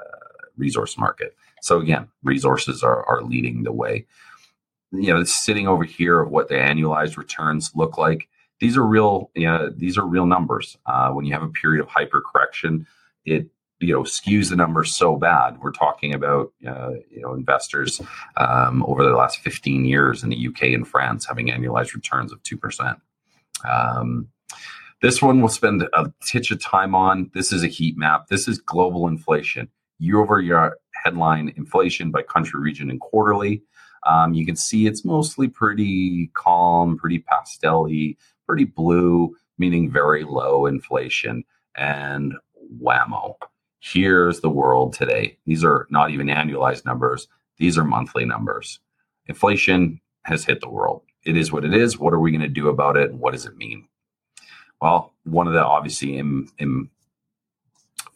resource 0.57 0.97
market. 0.97 1.35
So 1.61 1.79
again, 1.79 2.07
resources 2.23 2.83
are, 2.83 3.05
are 3.05 3.21
leading 3.21 3.63
the 3.63 3.71
way. 3.71 4.07
You 4.91 5.13
know, 5.13 5.23
sitting 5.23 5.67
over 5.67 5.83
here 5.83 6.21
of 6.21 6.29
what 6.29 6.49
the 6.49 6.55
annualized 6.55 7.17
returns 7.17 7.71
look 7.75 7.97
like. 7.97 8.27
These 8.59 8.77
are 8.77 8.85
real. 8.85 9.31
You 9.35 9.47
know, 9.47 9.69
these 9.69 9.97
are 9.97 10.05
real 10.05 10.25
numbers. 10.25 10.77
Uh, 10.85 11.11
when 11.11 11.25
you 11.25 11.33
have 11.33 11.43
a 11.43 11.49
period 11.49 11.81
of 11.81 11.89
hyper 11.89 12.21
correction, 12.21 12.85
it 13.25 13.47
you 13.79 13.93
know 13.93 14.03
skews 14.03 14.49
the 14.49 14.55
numbers 14.55 14.95
so 14.95 15.15
bad. 15.15 15.59
We're 15.61 15.71
talking 15.71 16.13
about 16.13 16.53
uh, 16.67 16.91
you 17.09 17.21
know 17.21 17.33
investors 17.33 18.01
um, 18.37 18.83
over 18.87 19.03
the 19.03 19.15
last 19.15 19.39
15 19.39 19.85
years 19.85 20.23
in 20.23 20.29
the 20.29 20.47
UK 20.47 20.63
and 20.63 20.87
France 20.87 21.25
having 21.25 21.47
annualized 21.47 21.93
returns 21.93 22.31
of 22.31 22.43
two 22.43 22.57
percent. 22.57 22.99
Um, 23.67 24.27
this 25.01 25.21
one 25.21 25.39
we'll 25.39 25.49
spend 25.49 25.83
a 25.93 26.13
titch 26.25 26.51
of 26.51 26.61
time 26.61 26.93
on. 26.93 27.31
This 27.33 27.51
is 27.51 27.63
a 27.63 27.67
heat 27.67 27.97
map. 27.97 28.27
This 28.27 28.47
is 28.47 28.59
global 28.59 29.07
inflation 29.07 29.69
year 30.01 30.19
over 30.19 30.41
year 30.41 30.77
headline 31.03 31.53
inflation 31.55 32.11
by 32.11 32.23
country, 32.23 32.59
region, 32.59 32.89
and 32.89 32.99
quarterly. 32.99 33.63
Um, 34.05 34.33
you 34.33 34.45
can 34.45 34.55
see 34.55 34.87
it's 34.87 35.05
mostly 35.05 35.47
pretty 35.47 36.31
calm, 36.33 36.97
pretty 36.97 37.19
pastel-y, 37.19 38.15
pretty 38.47 38.65
blue, 38.65 39.35
meaning 39.57 39.91
very 39.91 40.23
low 40.23 40.65
inflation. 40.65 41.43
And 41.75 42.33
whammo, 42.81 43.35
here's 43.79 44.39
the 44.39 44.49
world 44.49 44.93
today. 44.93 45.37
These 45.45 45.63
are 45.63 45.87
not 45.89 46.09
even 46.11 46.27
annualized 46.27 46.85
numbers, 46.85 47.27
these 47.57 47.77
are 47.77 47.83
monthly 47.83 48.25
numbers. 48.25 48.79
Inflation 49.27 50.01
has 50.23 50.45
hit 50.45 50.61
the 50.61 50.69
world. 50.69 51.03
It 51.23 51.37
is 51.37 51.51
what 51.51 51.63
it 51.63 51.73
is. 51.73 51.99
What 51.99 52.13
are 52.13 52.19
we 52.19 52.31
going 52.31 52.41
to 52.41 52.47
do 52.47 52.69
about 52.69 52.97
it? 52.97 53.11
And 53.11 53.19
what 53.19 53.33
does 53.33 53.45
it 53.45 53.55
mean? 53.55 53.87
Well, 54.81 55.13
one 55.23 55.47
of 55.47 55.53
the 55.53 55.63
obviously 55.63 56.19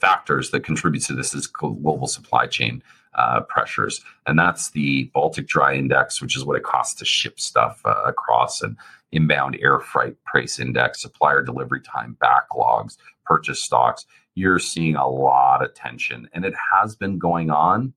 factors 0.01 0.51
that 0.51 0.61
contributes 0.61 1.07
to 1.07 1.13
this 1.13 1.33
is 1.33 1.47
global 1.47 2.07
supply 2.07 2.47
chain 2.47 2.81
uh, 3.15 3.41
pressures, 3.41 4.03
and 4.25 4.37
that's 4.37 4.71
the 4.71 5.09
Baltic 5.13 5.47
Dry 5.47 5.75
Index, 5.75 6.21
which 6.21 6.35
is 6.35 6.45
what 6.45 6.57
it 6.57 6.63
costs 6.63 6.95
to 6.99 7.05
ship 7.05 7.39
stuff 7.39 7.81
uh, 7.85 8.03
across, 8.05 8.61
and 8.61 8.77
inbound 9.11 9.57
air 9.61 9.79
freight 9.79 10.21
price 10.25 10.59
index, 10.59 11.01
supplier 11.01 11.41
delivery 11.41 11.81
time, 11.81 12.17
backlogs, 12.21 12.97
purchase 13.25 13.63
stocks. 13.63 14.05
You're 14.35 14.59
seeing 14.59 14.95
a 14.95 15.07
lot 15.07 15.63
of 15.63 15.73
tension 15.73 16.27
and 16.33 16.43
it 16.43 16.53
has 16.73 16.95
been 16.95 17.17
going 17.17 17.49
on. 17.49 17.93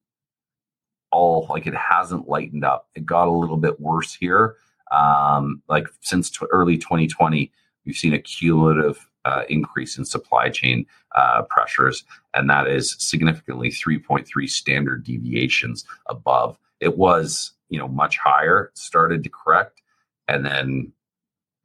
All 1.11 1.47
like 1.51 1.67
it 1.67 1.75
hasn't 1.75 2.29
lightened 2.29 2.65
up. 2.65 2.89
It 2.95 3.05
got 3.05 3.27
a 3.27 3.33
little 3.33 3.57
bit 3.57 3.81
worse 3.81 4.15
here 4.15 4.57
um, 4.91 5.63
like 5.69 5.87
since 6.01 6.31
t- 6.31 6.47
early 6.51 6.79
2020 6.79 7.51
we've 7.85 7.97
seen 7.97 8.15
a 8.15 8.19
cumulative 8.19 9.09
uh, 9.25 9.43
increase 9.49 9.99
in 9.99 10.05
supply 10.05 10.49
chain 10.49 10.87
uh, 11.17 11.43
pressures 11.43 12.05
and 12.39 12.49
that 12.49 12.67
is 12.67 12.97
significantly 12.99 13.69
3.3 13.69 14.49
standard 14.49 15.05
deviations 15.05 15.85
above 16.07 16.59
it 16.81 16.97
was 16.97 17.53
you 17.69 17.79
know 17.79 17.89
much 17.89 18.19
higher 18.19 18.71
started 18.75 19.23
to 19.25 19.31
correct 19.31 19.83
and 20.27 20.45
then 20.45 20.93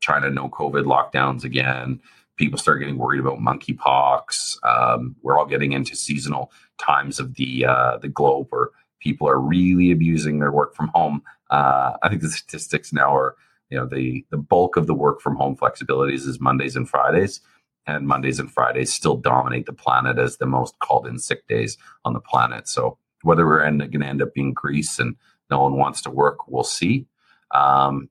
china 0.02 0.30
no 0.30 0.50
covid 0.50 0.86
lockdowns 0.86 1.44
again 1.44 2.00
people 2.38 2.58
start 2.58 2.80
getting 2.80 2.98
worried 2.98 3.20
about 3.20 3.40
monkeypox. 3.40 4.58
Um, 4.66 5.16
we're 5.22 5.38
all 5.38 5.46
getting 5.46 5.74
into 5.74 5.96
seasonal 5.96 6.52
times 6.78 7.20
of 7.20 7.36
the 7.36 7.66
uh, 7.66 7.98
the 7.98 8.08
globe 8.08 8.48
where 8.50 8.70
people 9.00 9.28
are 9.28 9.40
really 9.40 9.92
abusing 9.92 10.40
their 10.40 10.52
work 10.52 10.76
from 10.76 10.90
home. 10.90 11.22
Uh, 11.50 11.94
I 12.02 12.10
think 12.10 12.22
the 12.22 12.30
statistics 12.30 12.94
now 12.94 13.16
are, 13.16 13.36
you 13.70 13.78
know, 13.78 13.86
the 13.86 14.26
the 14.30 14.38
bulk 14.38 14.78
of 14.78 14.88
the 14.88 14.94
work 14.94 15.22
from 15.22 15.36
home 15.36 15.56
flexibilities 15.56 16.28
is 16.28 16.40
Mondays 16.40 16.76
and 16.76 16.90
Fridays, 16.90 17.42
and 17.86 18.08
Mondays 18.08 18.40
and 18.40 18.52
Fridays 18.52 18.94
still 18.94 19.18
dominate 19.18 19.66
the 19.66 19.74
planet 19.74 20.18
as 20.18 20.38
the 20.38 20.46
most 20.46 20.80
called 20.80 21.08
in 21.08 21.20
sick 21.20 21.48
days 21.48 21.78
on 22.06 22.14
the 22.14 22.20
planet. 22.20 22.68
So 22.68 22.98
whether 23.24 23.46
we're 23.46 23.70
going 23.70 23.80
to 23.80 24.06
end 24.06 24.22
up 24.22 24.34
being 24.34 24.54
Greece 24.54 25.00
and 25.00 25.16
no 25.50 25.62
one 25.62 25.78
wants 25.78 26.02
to 26.02 26.10
work, 26.10 26.48
we'll 26.48 26.64
see. 26.64 27.06
Um, 27.52 28.10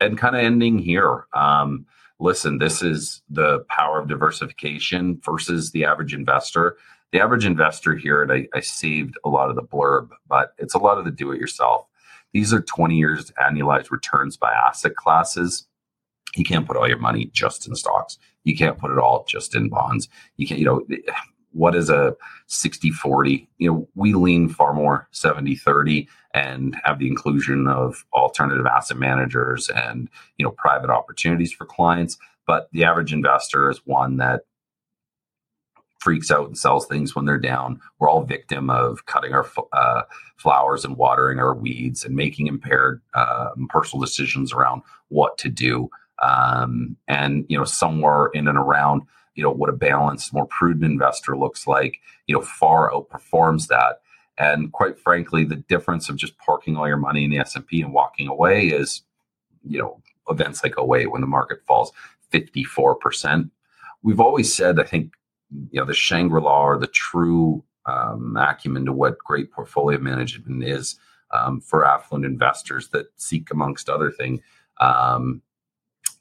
and 0.00 0.18
kind 0.18 0.36
of 0.36 0.42
ending 0.42 0.78
here. 0.78 1.26
Um, 1.32 1.86
listen, 2.20 2.58
this 2.58 2.82
is 2.82 3.22
the 3.28 3.60
power 3.68 4.00
of 4.00 4.08
diversification 4.08 5.20
versus 5.24 5.72
the 5.72 5.84
average 5.84 6.14
investor. 6.14 6.76
The 7.10 7.20
average 7.20 7.46
investor 7.46 7.96
here, 7.96 8.22
and 8.22 8.30
I, 8.30 8.46
I 8.54 8.60
saved 8.60 9.16
a 9.24 9.28
lot 9.28 9.48
of 9.48 9.56
the 9.56 9.62
blurb, 9.62 10.10
but 10.28 10.52
it's 10.58 10.74
a 10.74 10.78
lot 10.78 10.98
of 10.98 11.04
the 11.04 11.10
do 11.10 11.32
it 11.32 11.40
yourself. 11.40 11.86
These 12.32 12.52
are 12.52 12.60
20 12.60 12.96
years 12.96 13.32
annualized 13.42 13.90
returns 13.90 14.36
by 14.36 14.52
asset 14.52 14.94
classes. 14.94 15.66
You 16.36 16.44
can't 16.44 16.66
put 16.66 16.76
all 16.76 16.86
your 16.86 16.98
money 16.98 17.30
just 17.32 17.66
in 17.66 17.74
stocks. 17.74 18.18
You 18.48 18.56
can't 18.56 18.78
put 18.78 18.90
it 18.90 18.98
all 18.98 19.24
just 19.28 19.54
in 19.54 19.68
bonds. 19.68 20.08
You 20.38 20.46
can't, 20.46 20.58
you 20.58 20.64
know, 20.64 20.86
what 21.52 21.74
is 21.74 21.90
a 21.90 22.14
60 22.46 22.90
40 22.90 23.48
you 23.58 23.70
know 23.70 23.88
we 23.94 24.12
lean 24.12 24.48
far 24.48 24.74
more 24.74 25.08
70 25.12 25.56
30 25.56 26.06
and 26.34 26.78
have 26.84 26.98
the 26.98 27.08
inclusion 27.08 27.66
of 27.66 28.04
alternative 28.12 28.66
asset 28.66 28.98
managers 28.98 29.70
and 29.70 30.10
you 30.36 30.44
know 30.44 30.50
private 30.52 30.90
opportunities 30.90 31.52
for 31.52 31.64
clients. 31.64 32.18
But 32.46 32.68
the 32.72 32.84
average 32.84 33.12
investor 33.12 33.70
is 33.70 33.80
one 33.84 34.16
that 34.18 34.42
freaks 35.98 36.30
out 36.30 36.46
and 36.46 36.56
sells 36.56 36.86
things 36.86 37.14
when 37.14 37.24
they're 37.26 37.38
down. 37.38 37.80
We're 37.98 38.08
all 38.08 38.22
victim 38.22 38.70
of 38.70 39.04
cutting 39.06 39.32
our 39.32 39.46
uh, 39.72 40.02
flowers 40.36 40.84
and 40.84 40.96
watering 40.96 41.38
our 41.38 41.54
weeds 41.54 42.04
and 42.04 42.14
making 42.14 42.46
impaired 42.46 43.02
uh, 43.14 43.50
personal 43.68 44.00
decisions 44.00 44.52
around 44.52 44.82
what 45.08 45.36
to 45.38 45.48
do 45.48 45.90
um, 46.22 46.96
and 47.06 47.46
you 47.48 47.58
know 47.58 47.64
somewhere 47.64 48.30
in 48.34 48.48
and 48.48 48.58
around 48.58 49.02
you 49.38 49.44
know 49.44 49.52
what 49.52 49.70
a 49.70 49.72
balanced, 49.72 50.34
more 50.34 50.46
prudent 50.46 50.84
investor 50.84 51.36
looks 51.36 51.68
like, 51.68 52.00
you 52.26 52.34
know, 52.34 52.42
far 52.42 52.90
outperforms 52.90 53.68
that. 53.68 54.00
And 54.36 54.72
quite 54.72 54.98
frankly, 54.98 55.44
the 55.44 55.54
difference 55.54 56.08
of 56.08 56.16
just 56.16 56.36
parking 56.38 56.76
all 56.76 56.88
your 56.88 56.96
money 56.96 57.22
in 57.22 57.30
the 57.30 57.38
S 57.38 57.54
and 57.54 57.92
walking 57.92 58.26
away 58.26 58.66
is, 58.66 59.02
you 59.64 59.78
know, 59.78 60.02
events 60.28 60.64
like 60.64 60.74
08 60.76 61.12
when 61.12 61.20
the 61.20 61.28
market 61.28 61.60
falls 61.68 61.92
54%. 62.32 63.48
we've 64.02 64.20
always 64.20 64.52
said, 64.52 64.80
I 64.80 64.82
think, 64.82 65.12
you 65.70 65.80
know, 65.80 65.86
the 65.86 65.94
Shangri 65.94 66.40
La 66.40 66.60
or 66.64 66.76
the 66.76 66.88
true 66.88 67.62
um, 67.86 68.36
acumen 68.36 68.86
to 68.86 68.92
what 68.92 69.18
great 69.18 69.52
portfolio 69.52 70.00
management 70.00 70.64
is 70.64 70.98
um, 71.30 71.60
for 71.60 71.86
affluent 71.86 72.26
investors 72.26 72.88
that 72.88 73.06
seek, 73.16 73.52
amongst 73.52 73.88
other 73.88 74.10
things, 74.10 74.40
um, 74.80 75.42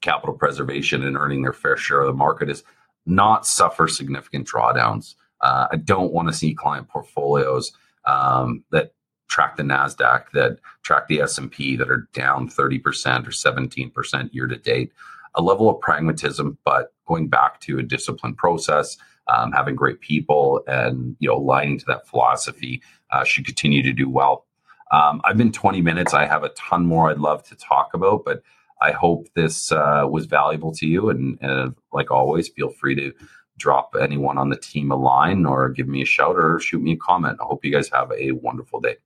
capital 0.07 0.33
preservation 0.33 1.03
and 1.03 1.17
earning 1.17 1.41
their 1.41 1.51
fair 1.51 1.75
share 1.75 1.99
of 1.99 2.07
the 2.07 2.13
market 2.13 2.49
is 2.49 2.63
not 3.05 3.45
suffer 3.45 3.89
significant 3.89 4.47
drawdowns. 4.47 5.15
Uh, 5.41 5.67
I 5.71 5.75
don't 5.75 6.13
want 6.13 6.29
to 6.29 6.33
see 6.33 6.53
client 6.53 6.87
portfolios 6.87 7.73
um, 8.05 8.63
that 8.71 8.93
track 9.27 9.57
the 9.57 9.63
Nasdaq, 9.63 10.31
that 10.31 10.59
track 10.81 11.09
the 11.09 11.21
S 11.21 11.37
and 11.37 11.51
P, 11.51 11.75
that 11.75 11.89
are 11.89 12.07
down 12.13 12.47
thirty 12.47 12.79
percent 12.79 13.27
or 13.27 13.31
seventeen 13.31 13.91
percent 13.91 14.33
year 14.33 14.47
to 14.47 14.55
date. 14.55 14.93
A 15.35 15.41
level 15.41 15.69
of 15.69 15.81
pragmatism, 15.81 16.57
but 16.63 16.93
going 17.05 17.27
back 17.27 17.59
to 17.61 17.77
a 17.77 17.83
disciplined 17.83 18.37
process, 18.37 18.97
um, 19.27 19.51
having 19.51 19.75
great 19.75 19.99
people, 19.99 20.61
and 20.67 21.17
you 21.19 21.27
know 21.27 21.35
aligning 21.35 21.79
to 21.79 21.85
that 21.87 22.07
philosophy 22.07 22.81
uh, 23.11 23.25
should 23.25 23.45
continue 23.45 23.83
to 23.83 23.91
do 23.91 24.09
well. 24.09 24.45
Um, 24.91 25.19
I've 25.25 25.37
been 25.37 25.51
20 25.51 25.81
minutes. 25.81 26.13
I 26.13 26.25
have 26.25 26.45
a 26.45 26.49
ton 26.49 26.85
more 26.85 27.09
I'd 27.09 27.17
love 27.17 27.43
to 27.49 27.55
talk 27.55 27.89
about, 27.93 28.23
but 28.23 28.41
I 28.81 28.91
hope 28.91 29.27
this 29.33 29.71
uh, 29.71 30.05
was 30.09 30.25
valuable 30.25 30.71
to 30.73 30.85
you. 30.85 31.09
And, 31.09 31.37
and, 31.41 31.75
like 31.91 32.11
always, 32.11 32.47
feel 32.49 32.69
free 32.69 32.95
to 32.95 33.13
drop 33.57 33.95
anyone 33.99 34.37
on 34.37 34.49
the 34.49 34.57
team 34.57 34.91
a 34.91 34.95
line 34.95 35.45
or 35.45 35.69
give 35.69 35.87
me 35.87 36.01
a 36.01 36.05
shout 36.05 36.35
or 36.35 36.59
shoot 36.59 36.81
me 36.81 36.93
a 36.93 36.97
comment. 36.97 37.39
I 37.41 37.45
hope 37.45 37.65
you 37.65 37.71
guys 37.71 37.89
have 37.89 38.11
a 38.11 38.33
wonderful 38.33 38.79
day. 38.79 38.97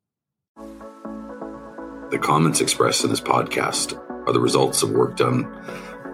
The 2.11 2.19
comments 2.21 2.59
expressed 2.59 3.05
in 3.05 3.09
this 3.09 3.21
podcast 3.21 3.97
are 4.27 4.33
the 4.33 4.39
results 4.41 4.83
of 4.83 4.91
work 4.91 5.15
done 5.15 5.43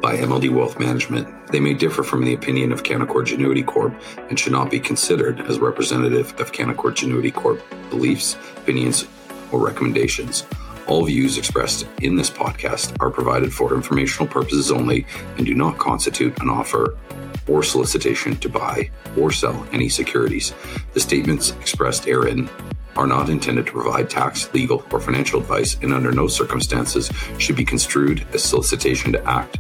by 0.02 0.16
MLD 0.16 0.54
Wealth 0.54 0.80
Management. 0.80 1.48
They 1.52 1.60
may 1.60 1.74
differ 1.74 2.04
from 2.04 2.24
the 2.24 2.36
opinion 2.36 2.72
of 2.72 2.84
Canaccord 2.84 3.26
Genuity 3.26 3.66
Corp 3.66 4.00
and 4.30 4.40
should 4.40 4.52
not 4.52 4.70
be 4.70 4.80
considered 4.80 5.42
as 5.42 5.58
representative 5.58 6.40
of 6.40 6.52
Canaccord 6.52 6.94
Genuity 6.94 7.34
Corp 7.34 7.62
beliefs, 7.90 8.38
opinions, 8.58 9.08
or 9.52 9.66
recommendations. 9.66 10.46
All 10.88 11.04
views 11.04 11.38
expressed 11.38 11.86
in 12.02 12.16
this 12.16 12.30
podcast 12.30 12.96
are 13.02 13.10
provided 13.10 13.54
for 13.54 13.76
informational 13.76 14.28
purposes 14.28 14.72
only 14.72 15.06
and 15.36 15.46
do 15.46 15.54
not 15.54 15.78
constitute 15.78 16.42
an 16.42 16.50
offer 16.50 16.98
or 17.46 17.62
solicitation 17.62 18.38
to 18.38 18.48
buy 18.48 18.90
or 19.18 19.32
sell 19.32 19.68
any 19.74 19.90
securities. 19.90 20.54
The 20.94 21.02
statements 21.02 21.52
expressed 21.60 22.06
herein 22.06 22.50
are 22.96 23.06
not 23.06 23.30
intended 23.30 23.66
to 23.66 23.74
provide 23.74 24.10
tax, 24.10 24.52
legal, 24.54 24.84
or 24.90 25.02
financial 25.02 25.42
advice 25.42 25.78
and 25.82 25.94
under 25.94 26.14
no 26.14 26.28
circumstances 26.28 27.12
should 27.38 27.58
be 27.58 27.66
construed 27.66 28.26
as 28.34 28.44
solicitation 28.44 29.12
to 29.12 29.24
act 29.30 29.60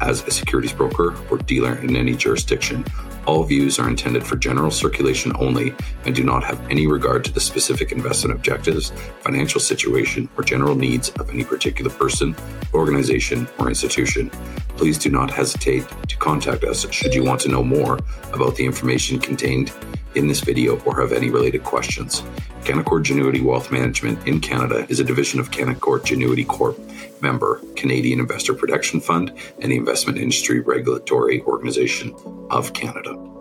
as 0.00 0.26
a 0.26 0.30
securities 0.30 0.72
broker 0.72 1.16
or 1.30 1.38
dealer 1.38 1.76
in 1.76 1.96
any 1.96 2.14
jurisdiction 2.14 2.84
all 3.28 3.44
views 3.44 3.78
are 3.78 3.90
intended 3.90 4.26
for 4.26 4.36
general 4.36 4.70
circulation 4.70 5.32
only 5.38 5.74
and 6.06 6.14
do 6.14 6.24
not 6.24 6.42
have 6.42 6.58
any 6.70 6.86
regard 6.86 7.22
to 7.26 7.30
the 7.30 7.40
specific 7.40 7.92
investment 7.92 8.34
objectives, 8.34 8.90
financial 9.20 9.60
situation, 9.60 10.30
or 10.38 10.42
general 10.42 10.74
needs 10.74 11.10
of 11.20 11.28
any 11.28 11.44
particular 11.44 11.90
person, 11.90 12.34
organization, 12.72 13.46
or 13.58 13.68
institution. 13.68 14.30
Please 14.78 14.96
do 14.96 15.10
not 15.10 15.30
hesitate 15.30 15.84
to 16.08 16.16
contact 16.16 16.64
us 16.64 16.90
should 16.90 17.12
you 17.12 17.22
want 17.22 17.38
to 17.42 17.50
know 17.50 17.62
more 17.62 17.98
about 18.32 18.56
the 18.56 18.64
information 18.64 19.18
contained 19.18 19.72
in 20.14 20.26
this 20.26 20.40
video 20.40 20.80
or 20.84 20.98
have 20.98 21.12
any 21.12 21.28
related 21.28 21.62
questions. 21.62 22.22
Canaccord 22.62 23.04
Genuity 23.04 23.42
Wealth 23.42 23.70
Management 23.70 24.26
in 24.26 24.40
Canada 24.40 24.86
is 24.88 25.00
a 25.00 25.04
division 25.04 25.38
of 25.38 25.50
Canaccord 25.50 26.00
Genuity 26.00 26.46
Corp, 26.46 26.78
member, 27.22 27.60
Canadian 27.76 28.20
Investor 28.20 28.54
Protection 28.54 29.00
Fund, 29.00 29.32
and 29.60 29.72
the 29.72 29.76
Investment 29.76 30.18
Industry 30.18 30.60
Regulatory 30.60 31.42
Organization 31.42 32.14
of 32.50 32.72
Canada. 32.72 33.37